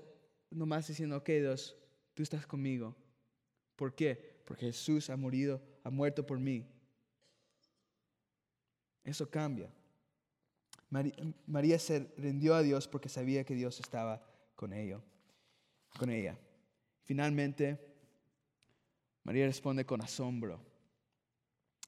[0.52, 1.76] nomás diciendo, ok Dios,
[2.14, 2.96] tú estás conmigo?
[3.76, 4.44] ¿Por qué?
[4.46, 6.68] Porque Jesús ha morido, ha muerto por mí.
[9.04, 9.74] Eso cambia.
[11.48, 14.24] María se rindió a Dios porque sabía que Dios estaba
[14.56, 15.02] con, ello,
[15.98, 16.38] con ella.
[17.06, 17.80] Finalmente,
[19.24, 20.64] María responde con asombro.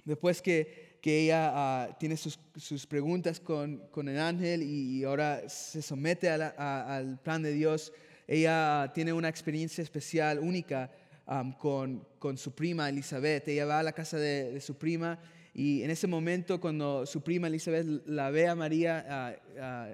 [0.04, 5.48] Después que, que ella ah, tiene sus, sus preguntas con, con, el ángel y, ahora
[5.48, 7.94] se somete al plan de Dios,
[8.26, 10.90] ella tiene una experiencia especial, única,
[11.60, 13.48] con, con, su prima Elizabeth.
[13.48, 15.20] Ella va a la casa de, su prima
[15.54, 19.88] y en ese momento cuando su prima Elizabeth la ve a María, ah,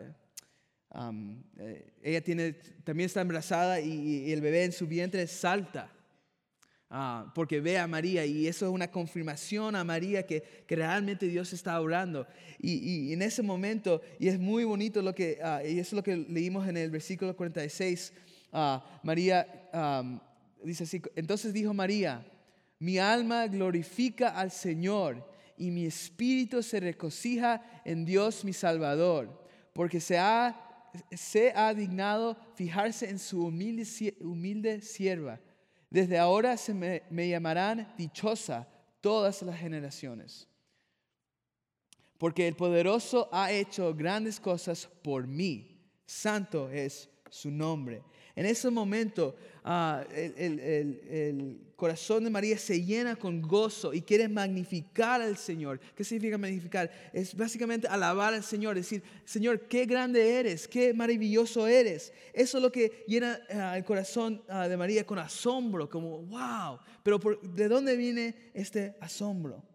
[1.59, 2.53] eh, ella tiene,
[2.85, 5.91] también está embarazada y, el bebé en su vientre salta.
[6.93, 11.25] Ah, porque ve a María y eso es una confirmación a María que, que realmente
[11.25, 12.27] Dios está orando.
[12.59, 16.03] Y, en ese momento, y es muy bonito lo que, uh, y eso es lo
[16.03, 18.11] que leímos en el versículo 46,
[18.51, 19.47] ah, María
[20.65, 22.25] dice así, entonces dijo María,
[22.77, 25.25] mi alma glorifica al Señor
[25.57, 30.67] y mi espíritu se regocija en Dios mi Salvador, porque se ha
[31.11, 33.87] se ha dignado fijarse en su humilde,
[34.19, 35.39] humilde sierva.
[35.91, 38.67] Desde ahora se me, me llamarán dichosa
[39.01, 40.47] todas las generaciones.
[42.17, 45.77] Porque el poderoso ha hecho grandes cosas por mí.
[46.05, 48.03] Santo es su nombre.
[48.35, 55.19] En ese momento, ah, el, corazón de María se llena con gozo y quiere magnificar
[55.19, 55.79] al Señor.
[55.95, 56.91] ¿Qué significa magnificar?
[57.11, 62.13] Es básicamente alabar al Señor, decir, Señor, qué grande eres, qué maravilloso eres.
[62.33, 66.77] Eso es lo que llena ah, el corazón ah, de María con asombro, como, wow.
[67.01, 69.70] Pero ¿de dónde viene este asombro?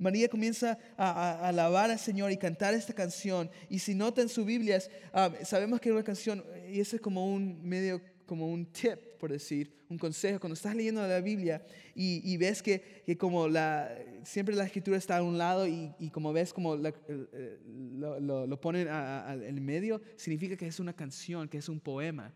[0.00, 3.50] María comienza a, alabar al Señor y cantar esta canción.
[3.68, 7.30] Y si notan sus Biblias, ah, sabemos que es una canción, y ese es como
[7.32, 10.40] un medio, como un tip, por decir, un consejo.
[10.40, 11.62] Cuando estás leyendo la Biblia
[11.94, 16.32] y, ves que, que, como la, siempre la escritura está a un lado y, como
[16.32, 21.68] ves como lo, lo, ponen en el medio, significa que es una canción, que es
[21.68, 22.32] un poema.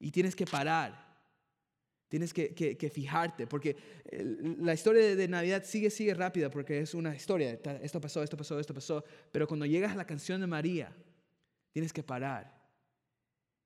[0.00, 1.05] Y tienes que parar
[2.08, 3.76] Tienes que, fijarte, porque
[4.60, 7.58] la historia de Navidad sigue, sigue rápida, porque es una historia.
[7.82, 9.04] Esto pasó, esto pasó, esto pasó.
[9.32, 10.94] Pero cuando llegas a la canción de María,
[11.72, 12.54] tienes que parar.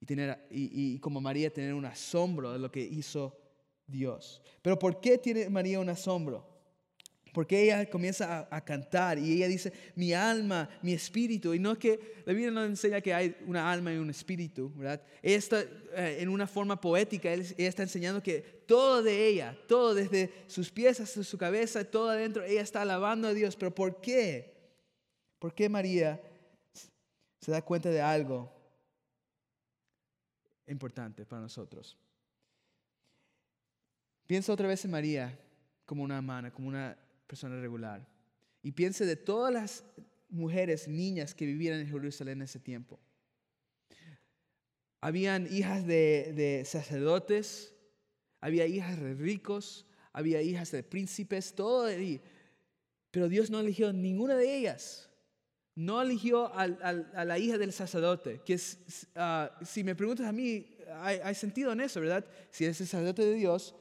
[0.00, 3.38] Y, tener, y, y como María, tener un asombro de lo que hizo
[3.86, 4.40] Dios.
[4.62, 6.49] Pero ¿por qué tiene María un asombro?
[7.32, 11.54] Porque ella comienza a, cantar y ella dice, mi alma, mi espíritu.
[11.54, 14.72] Y no es que la Biblia no enseña que hay una alma y un espíritu,
[14.74, 15.00] ¿verdad?
[15.22, 19.94] Ella está eh, en una forma poética, ella está enseñando que todo de ella, todo
[19.94, 23.54] desde sus pies hasta su cabeza, todo adentro, ella está alabando a Dios.
[23.54, 24.52] Pero ¿por qué?
[25.38, 26.20] ¿Por qué María
[27.40, 28.52] se da cuenta de algo
[30.66, 31.96] importante para nosotros?
[34.26, 35.38] Piensa otra vez en María
[35.86, 36.96] como una hermana, como una
[37.30, 38.04] persona regular.
[38.60, 39.84] Y piense de todas las
[40.28, 42.98] mujeres, niñas que vivían en Jerusalén en ese tiempo.
[45.00, 47.72] Habían hijas de, sacerdotes,
[48.40, 51.88] había hijas de ricos, había hijas de príncipes, todo.
[53.12, 55.08] Pero Dios no eligió ninguna de ellas.
[55.76, 58.60] No eligió a la hija del sacerdote, que
[59.14, 60.66] ah, si me preguntas a mí,
[61.00, 62.24] hay, sentido en eso, ¿verdad?
[62.50, 63.76] Si es el sacerdote de Dios,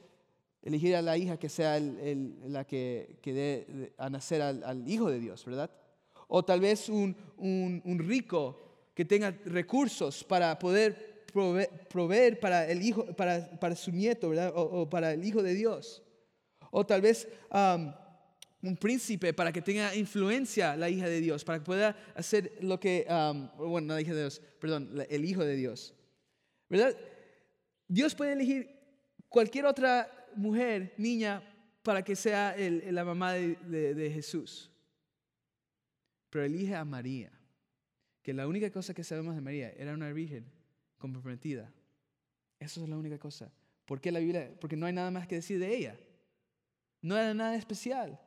[0.62, 5.44] elegir a la hija que sea la que, dé a nacer al, hijo de Dios,
[5.44, 5.70] ¿verdad?
[6.28, 7.16] O tal vez un,
[7.98, 8.58] rico
[8.94, 11.24] que tenga recursos para poder
[11.88, 14.52] proveer, para, el hijo, para, su nieto, ¿verdad?
[14.54, 16.02] O, para el hijo de Dios.
[16.70, 17.26] O tal vez
[18.62, 22.78] un príncipe para que tenga influencia la hija de Dios, para que pueda hacer lo
[22.78, 23.06] que,
[23.56, 25.94] bueno, no la hija de Dios, perdón, el hijo de Dios.
[26.68, 26.96] ¿Verdad?
[27.88, 28.70] Dios puede elegir
[29.28, 31.42] cualquier otra mujer, niña,
[31.82, 34.70] para que sea la mamá de, Jesús.
[36.30, 37.32] Pero elige a María,
[38.22, 40.44] que la única cosa que sabemos de María era una virgen
[40.98, 41.72] comprometida.
[42.58, 43.50] Eso es la única cosa.
[43.86, 44.54] ¿Por qué la Biblia?
[44.60, 45.98] Porque no hay nada más que decir de ella.
[47.02, 48.20] No era nada especial.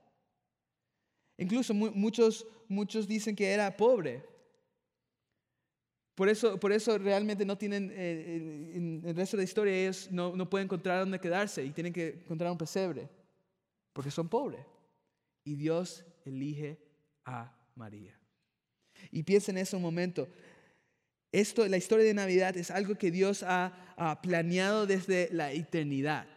[1.37, 4.32] Incluso muchos, muchos dicen que era pobre.
[6.15, 10.09] Por eso, por eso realmente no tienen, eh, en el resto de la historia ellos
[10.11, 13.09] no, no pueden encontrar dónde quedarse y tienen que encontrar un pesebre,
[13.93, 14.61] porque son pobres.
[15.43, 16.77] Y Dios elige
[17.25, 18.17] a María.
[19.11, 20.27] Y piensen en eso un momento.
[21.31, 23.79] Esto, la historia de Navidad es algo que Dios ha,
[24.21, 26.27] planeado desde la eternidad,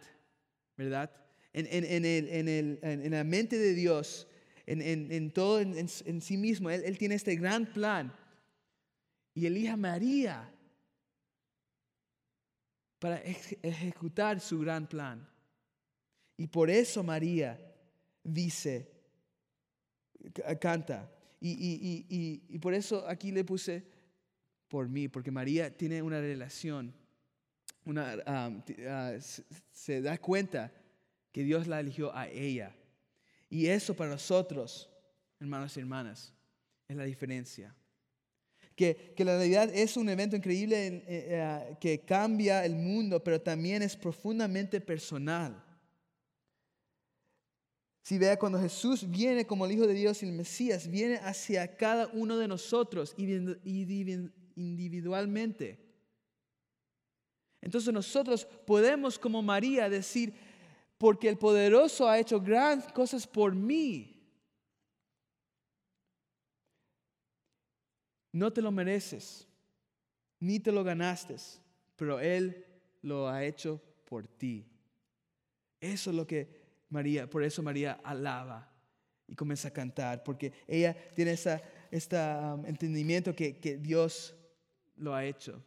[0.75, 1.11] ¿verdad?
[1.53, 4.27] En, en, en, el, en la mente de Dios,
[4.65, 8.13] en, todo en, sí mismo, él, él tiene este gran plan
[9.37, 10.51] y elija a María
[12.97, 15.29] para ejecutar su gran plan.
[16.37, 17.55] Y por eso María
[18.23, 18.91] dice,
[20.59, 21.07] canta.
[21.39, 23.85] Y, por eso aquí le puse
[24.67, 26.91] por mí, porque María tiene una relación,
[27.85, 29.19] una, ah,
[29.71, 30.73] se da cuenta
[31.31, 32.75] que Dios la eligió a ella.
[33.51, 34.89] Y eso para nosotros,
[35.39, 36.33] hermanos y hermanas,
[36.87, 37.76] es la diferencia
[38.77, 43.81] que, la Navidad es un evento increíble eh, eh, que cambia el mundo, pero también
[43.81, 45.63] es profundamente personal.
[48.03, 51.75] Si vea cuando Jesús viene como el Hijo de Dios y el Mesías, viene hacia
[51.75, 55.79] cada uno de nosotros individualmente.
[57.59, 60.35] Entonces nosotros podemos como María decir,
[60.99, 64.16] porque el poderoso ha hecho grandes cosas por mí.
[68.31, 69.47] No te lo mereces,
[70.39, 71.35] ni te lo ganaste,
[71.95, 72.65] pero Él
[73.01, 74.65] lo ha hecho por ti.
[75.79, 76.49] Eso es lo que
[76.89, 78.71] María, por eso María alaba
[79.27, 81.61] y comienza a cantar, porque ella tiene ese
[82.15, 84.33] um, entendimiento que, que Dios
[84.95, 85.61] lo ha hecho.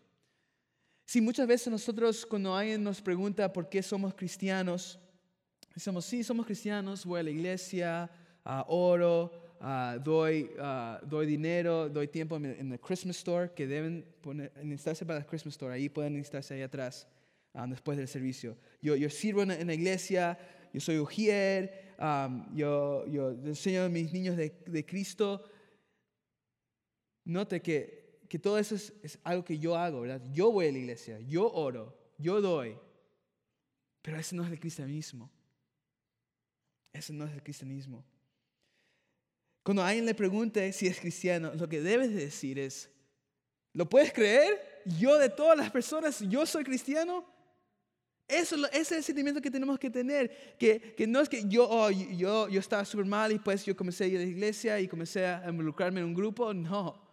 [1.04, 4.98] Sí, muchas veces nosotros cuando alguien nos pregunta por qué somos cristianos,
[5.74, 8.10] decimos, sí, somos cristianos, voy a la iglesia,
[8.44, 9.32] a oro,
[9.62, 15.04] Ah, doy, uh, doy dinero, doy tiempo en el Christmas Store, que deben poner, necesitarse
[15.04, 17.06] para el Christmas Store, ahí pueden necesitarse ahí atrás
[17.52, 18.56] ah, después del servicio.
[18.80, 20.38] Yo, yo sirvo en, la iglesia,
[20.72, 21.94] yo soy ujier,
[22.54, 25.44] yo, yo enseño a mis niños de, de Cristo.
[27.26, 30.22] Note que, que todo eso es, es, algo que yo hago, ¿verdad?
[30.32, 32.78] Yo voy a la iglesia, yo oro, yo doy,
[34.00, 35.30] pero ese no es el cristianismo.
[36.94, 38.02] Ese no es el cristianismo.
[39.62, 42.90] Cuando alguien le pregunte si es cristiano, lo que debes decir es,
[43.72, 44.82] ¿lo puedes creer?
[44.98, 47.24] Yo de todas las personas, yo soy cristiano.
[48.26, 51.68] Eso, ese es el sentimiento que tenemos que tener, que, que no es que yo,
[51.68, 54.80] oh, yo, yo estaba súper mal y pues yo comencé a ir a la iglesia
[54.80, 57.10] y comencé a involucrarme en un grupo, no.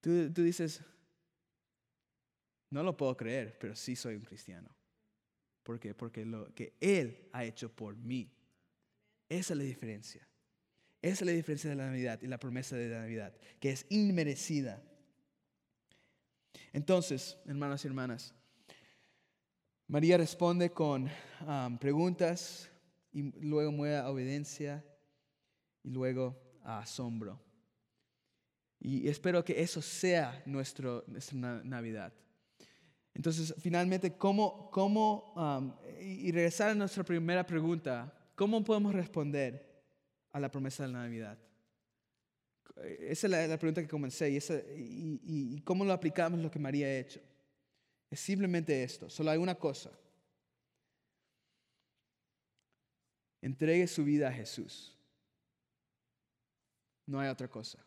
[0.00, 0.80] Tú, tú dices,
[2.70, 4.68] no lo puedo creer, pero sí soy un cristiano.
[5.64, 5.92] ¿Por qué?
[5.94, 8.30] Porque lo que Él ha hecho por mí.
[9.28, 10.26] Esa es la diferencia.
[11.00, 13.86] Esa es la diferencia de la Navidad y la promesa de la Navidad, que es
[13.88, 14.82] inmerecida.
[16.72, 18.34] Entonces, hermanos y hermanas,
[19.86, 21.08] María responde con
[21.46, 22.68] um, preguntas
[23.12, 24.84] y luego mueve a obediencia
[25.82, 27.40] y luego a asombro.
[28.80, 32.12] Y espero que eso sea nuestro, nuestra Navidad.
[33.14, 39.68] Entonces, finalmente, ¿cómo, cómo um, y regresar a nuestra primera pregunta, ¿Cómo podemos responder?
[40.32, 41.38] a la promesa de la Navidad?
[43.00, 44.30] Esa es la, pregunta que comencé.
[44.76, 47.20] Y, cómo lo aplicamos lo que María ha hecho?
[48.10, 49.10] Es simplemente esto.
[49.10, 49.90] Solo hay una cosa.
[53.42, 54.96] Entregue su vida a Jesús.
[57.06, 57.84] No hay otra cosa.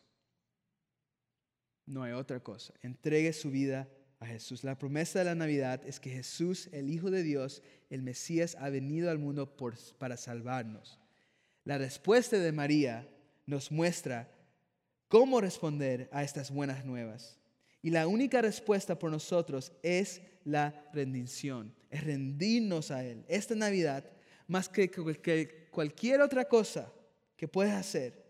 [1.86, 2.74] No hay otra cosa.
[2.82, 4.64] Entregue su vida a Jesús.
[4.64, 8.68] La promesa de la Navidad es que Jesús, el Hijo de Dios, el Mesías, ha
[8.68, 9.56] venido al mundo
[9.98, 10.98] para salvarnos.
[11.64, 13.08] La respuesta de María
[13.46, 14.30] nos muestra
[15.08, 17.38] cómo responder a estas buenas nuevas.
[17.82, 23.24] Y la única respuesta por nosotros es la rendición, es rendirnos a Él.
[23.28, 24.04] Esta Navidad,
[24.46, 24.90] más que
[25.70, 26.92] cualquier otra cosa
[27.36, 28.24] que puedas hacer,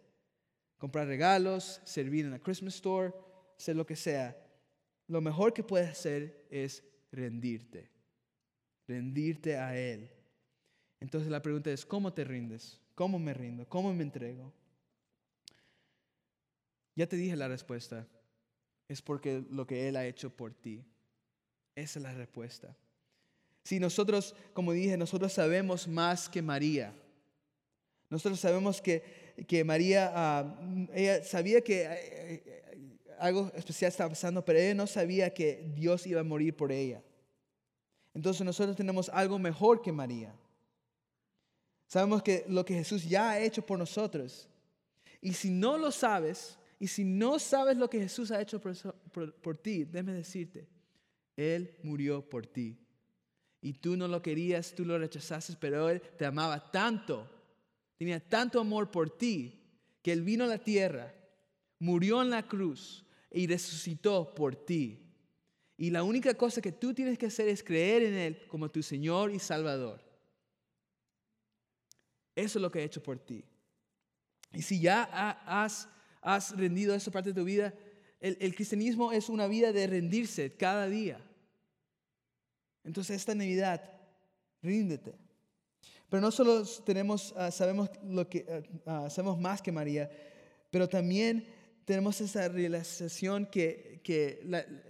[0.79, 3.13] comprar regalos, servir en la Christmas store,
[3.57, 4.37] hacer lo que sea,
[5.09, 7.91] lo mejor que puedes hacer es rendirte,
[8.87, 10.11] rendirte a Él.
[11.01, 12.81] Entonces la pregunta es, ¿cómo te rindes?
[12.95, 13.69] ¿Cómo me rindo?
[13.69, 14.53] ¿Cómo me entrego?
[16.95, 18.07] Ya te dije la respuesta.
[18.89, 20.85] Es porque lo que Él ha hecho por ti.
[21.75, 22.77] Esa es la respuesta.
[23.65, 26.95] Si nosotros, como dije, nosotros sabemos más que María.
[28.11, 29.03] Nosotros sabemos que,
[29.49, 30.61] que María, ah,
[30.93, 32.72] ella sabía que eh, eh,
[33.23, 37.05] algo especial estaba pasando, pero ella no sabía que Dios iba a morir por ella.
[38.15, 40.35] Entonces nosotros tenemos algo mejor que María.
[41.87, 44.49] Sabemos que lo que Jesús ya ha hecho por nosotros.
[45.21, 49.57] Y si no lo sabes, y si no sabes lo que Jesús ha hecho por,
[49.59, 50.67] ti, déjame decirte,
[51.37, 52.77] Él murió por ti.
[53.61, 57.31] Y tú no lo querías, tú lo rechazaste, pero Él te amaba tanto,
[57.97, 59.61] tenía tanto amor por ti,
[60.03, 61.15] que Él vino a la tierra,
[61.79, 64.99] murió en la cruz y resucitó por ti.
[65.77, 68.83] Y la única cosa que tú tienes que hacer es creer en Él como tu
[68.83, 70.01] Señor y Salvador.
[72.37, 73.45] Eso es lo que he hecho por ti.
[74.53, 75.05] Y si ya
[75.47, 75.89] has,
[76.21, 77.75] has rendido esa parte de tu vida,
[78.21, 81.21] el, cristianismo es una vida de rendirse cada día.
[82.85, 83.83] Entonces esta Navidad,
[84.63, 85.15] ríndete.
[86.09, 88.47] Pero no solo tenemos, ah, sabemos, lo que,
[88.85, 90.11] uh, sabemos más que María,
[90.71, 91.47] pero también
[91.85, 94.41] tenemos esa realización que, que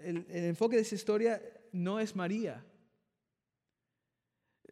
[0.05, 2.65] el, enfoque de esa historia no es María.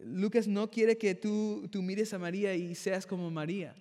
[0.00, 3.74] Lucas no quiere que tú, tú mires a María y seas como María.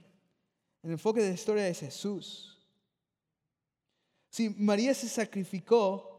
[0.83, 2.57] El enfoque de la historia es Jesús.
[4.29, 6.09] Si María se sacrificó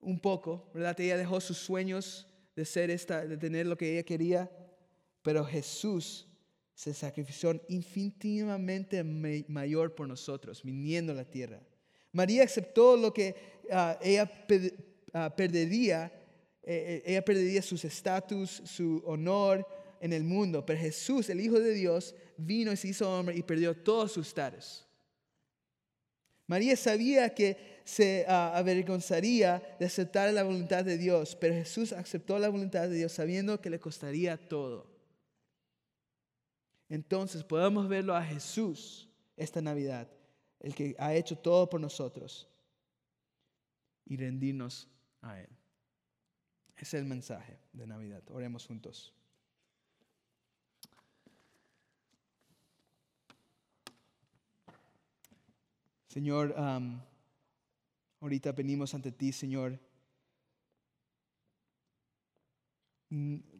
[0.00, 0.98] un poco, ¿verdad?
[1.00, 4.50] Ella dejó sus sueños de ser esta, de tener lo que ella quería,
[5.22, 6.29] pero Jesús
[6.80, 11.60] se sacrificó infinitamente mayor por nosotros, viniendo a la tierra.
[12.10, 13.34] María aceptó lo que
[13.70, 14.32] ah, ella
[15.12, 16.10] ah, perdería
[16.62, 19.66] eh, eh, ella perdería sus estatus, su honor
[20.00, 20.64] en el mundo.
[20.64, 24.28] Pero Jesús, el Hijo de Dios, vino y se hizo hombre y perdió todos sus
[24.28, 24.86] estatus.
[26.46, 32.38] María sabía que se ah, avergonzaría de aceptar la voluntad de Dios, pero Jesús aceptó
[32.38, 34.89] la voluntad de Dios sabiendo que le costaría todo.
[36.90, 40.10] Entonces podemos verlo a Jesús esta Navidad,
[40.58, 42.48] el que ha hecho todo por nosotros,
[44.04, 44.88] y rendirnos
[45.22, 45.48] a Él.
[46.76, 48.24] Es el mensaje de Navidad.
[48.28, 49.14] Oremos juntos.
[56.08, 56.56] Señor,
[58.20, 59.78] ahorita venimos ante ti, Señor,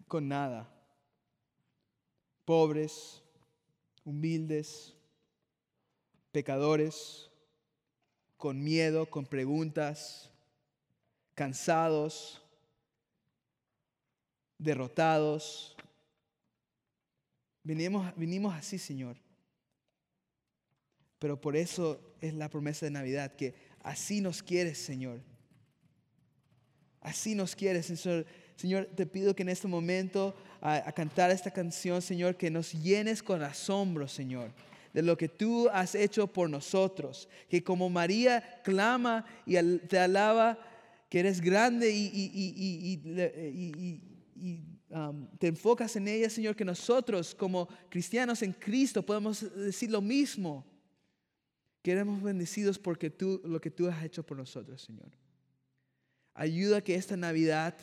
[0.08, 0.79] con nada.
[2.50, 3.22] Pobres,
[4.02, 4.92] humildes,
[6.32, 7.30] pecadores,
[8.36, 10.28] con miedo, con preguntas,
[11.36, 12.42] cansados
[14.58, 15.76] derrotados.
[17.62, 19.16] Vinimos, vinimos así, Señor.
[21.20, 25.20] Pero por eso es la promesa de Navidad, que así nos quieres, Señor.
[27.00, 28.26] Así nos quieres, Señor.
[28.56, 33.22] Señor, te pido que en este momento, a, cantar esta canción, Señor, que nos llenes
[33.22, 34.52] con asombro, Señor,
[34.92, 37.28] de lo que tú has hecho por nosotros.
[37.48, 39.56] Que como María clama y
[39.88, 40.58] te alaba,
[41.08, 43.00] que eres grande y,
[44.90, 50.00] um, te enfocas en ella, Señor, que nosotros como cristianos en Cristo podemos decir lo
[50.00, 50.66] mismo.
[51.82, 55.10] Queremos bendecidos porque tú, lo que tú has hecho por nosotros, Señor.
[56.34, 57.74] Ayuda que esta Navidad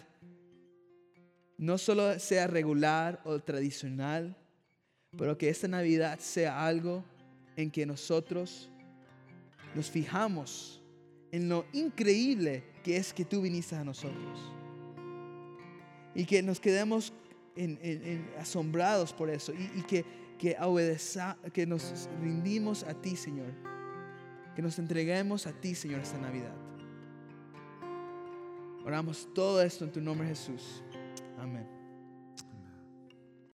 [1.58, 4.38] no solo sea regular o tradicional,
[5.18, 7.04] pero que esta Navidad sea algo
[7.56, 8.70] en que nosotros
[9.74, 10.82] nos fijamos
[11.32, 14.40] en lo increíble que es que tú viniste a nosotros
[16.16, 17.14] y que nos quedemos
[18.38, 20.06] asombrados por eso y, que,
[20.38, 20.56] que,
[21.54, 23.54] que nos rindimos a ti, Señor.
[24.56, 26.56] Que nos entreguemos a ti, Señor, esta Navidad.
[28.84, 30.82] Oramos todo esto en tu nombre, Jesús.
[31.38, 31.77] Amén.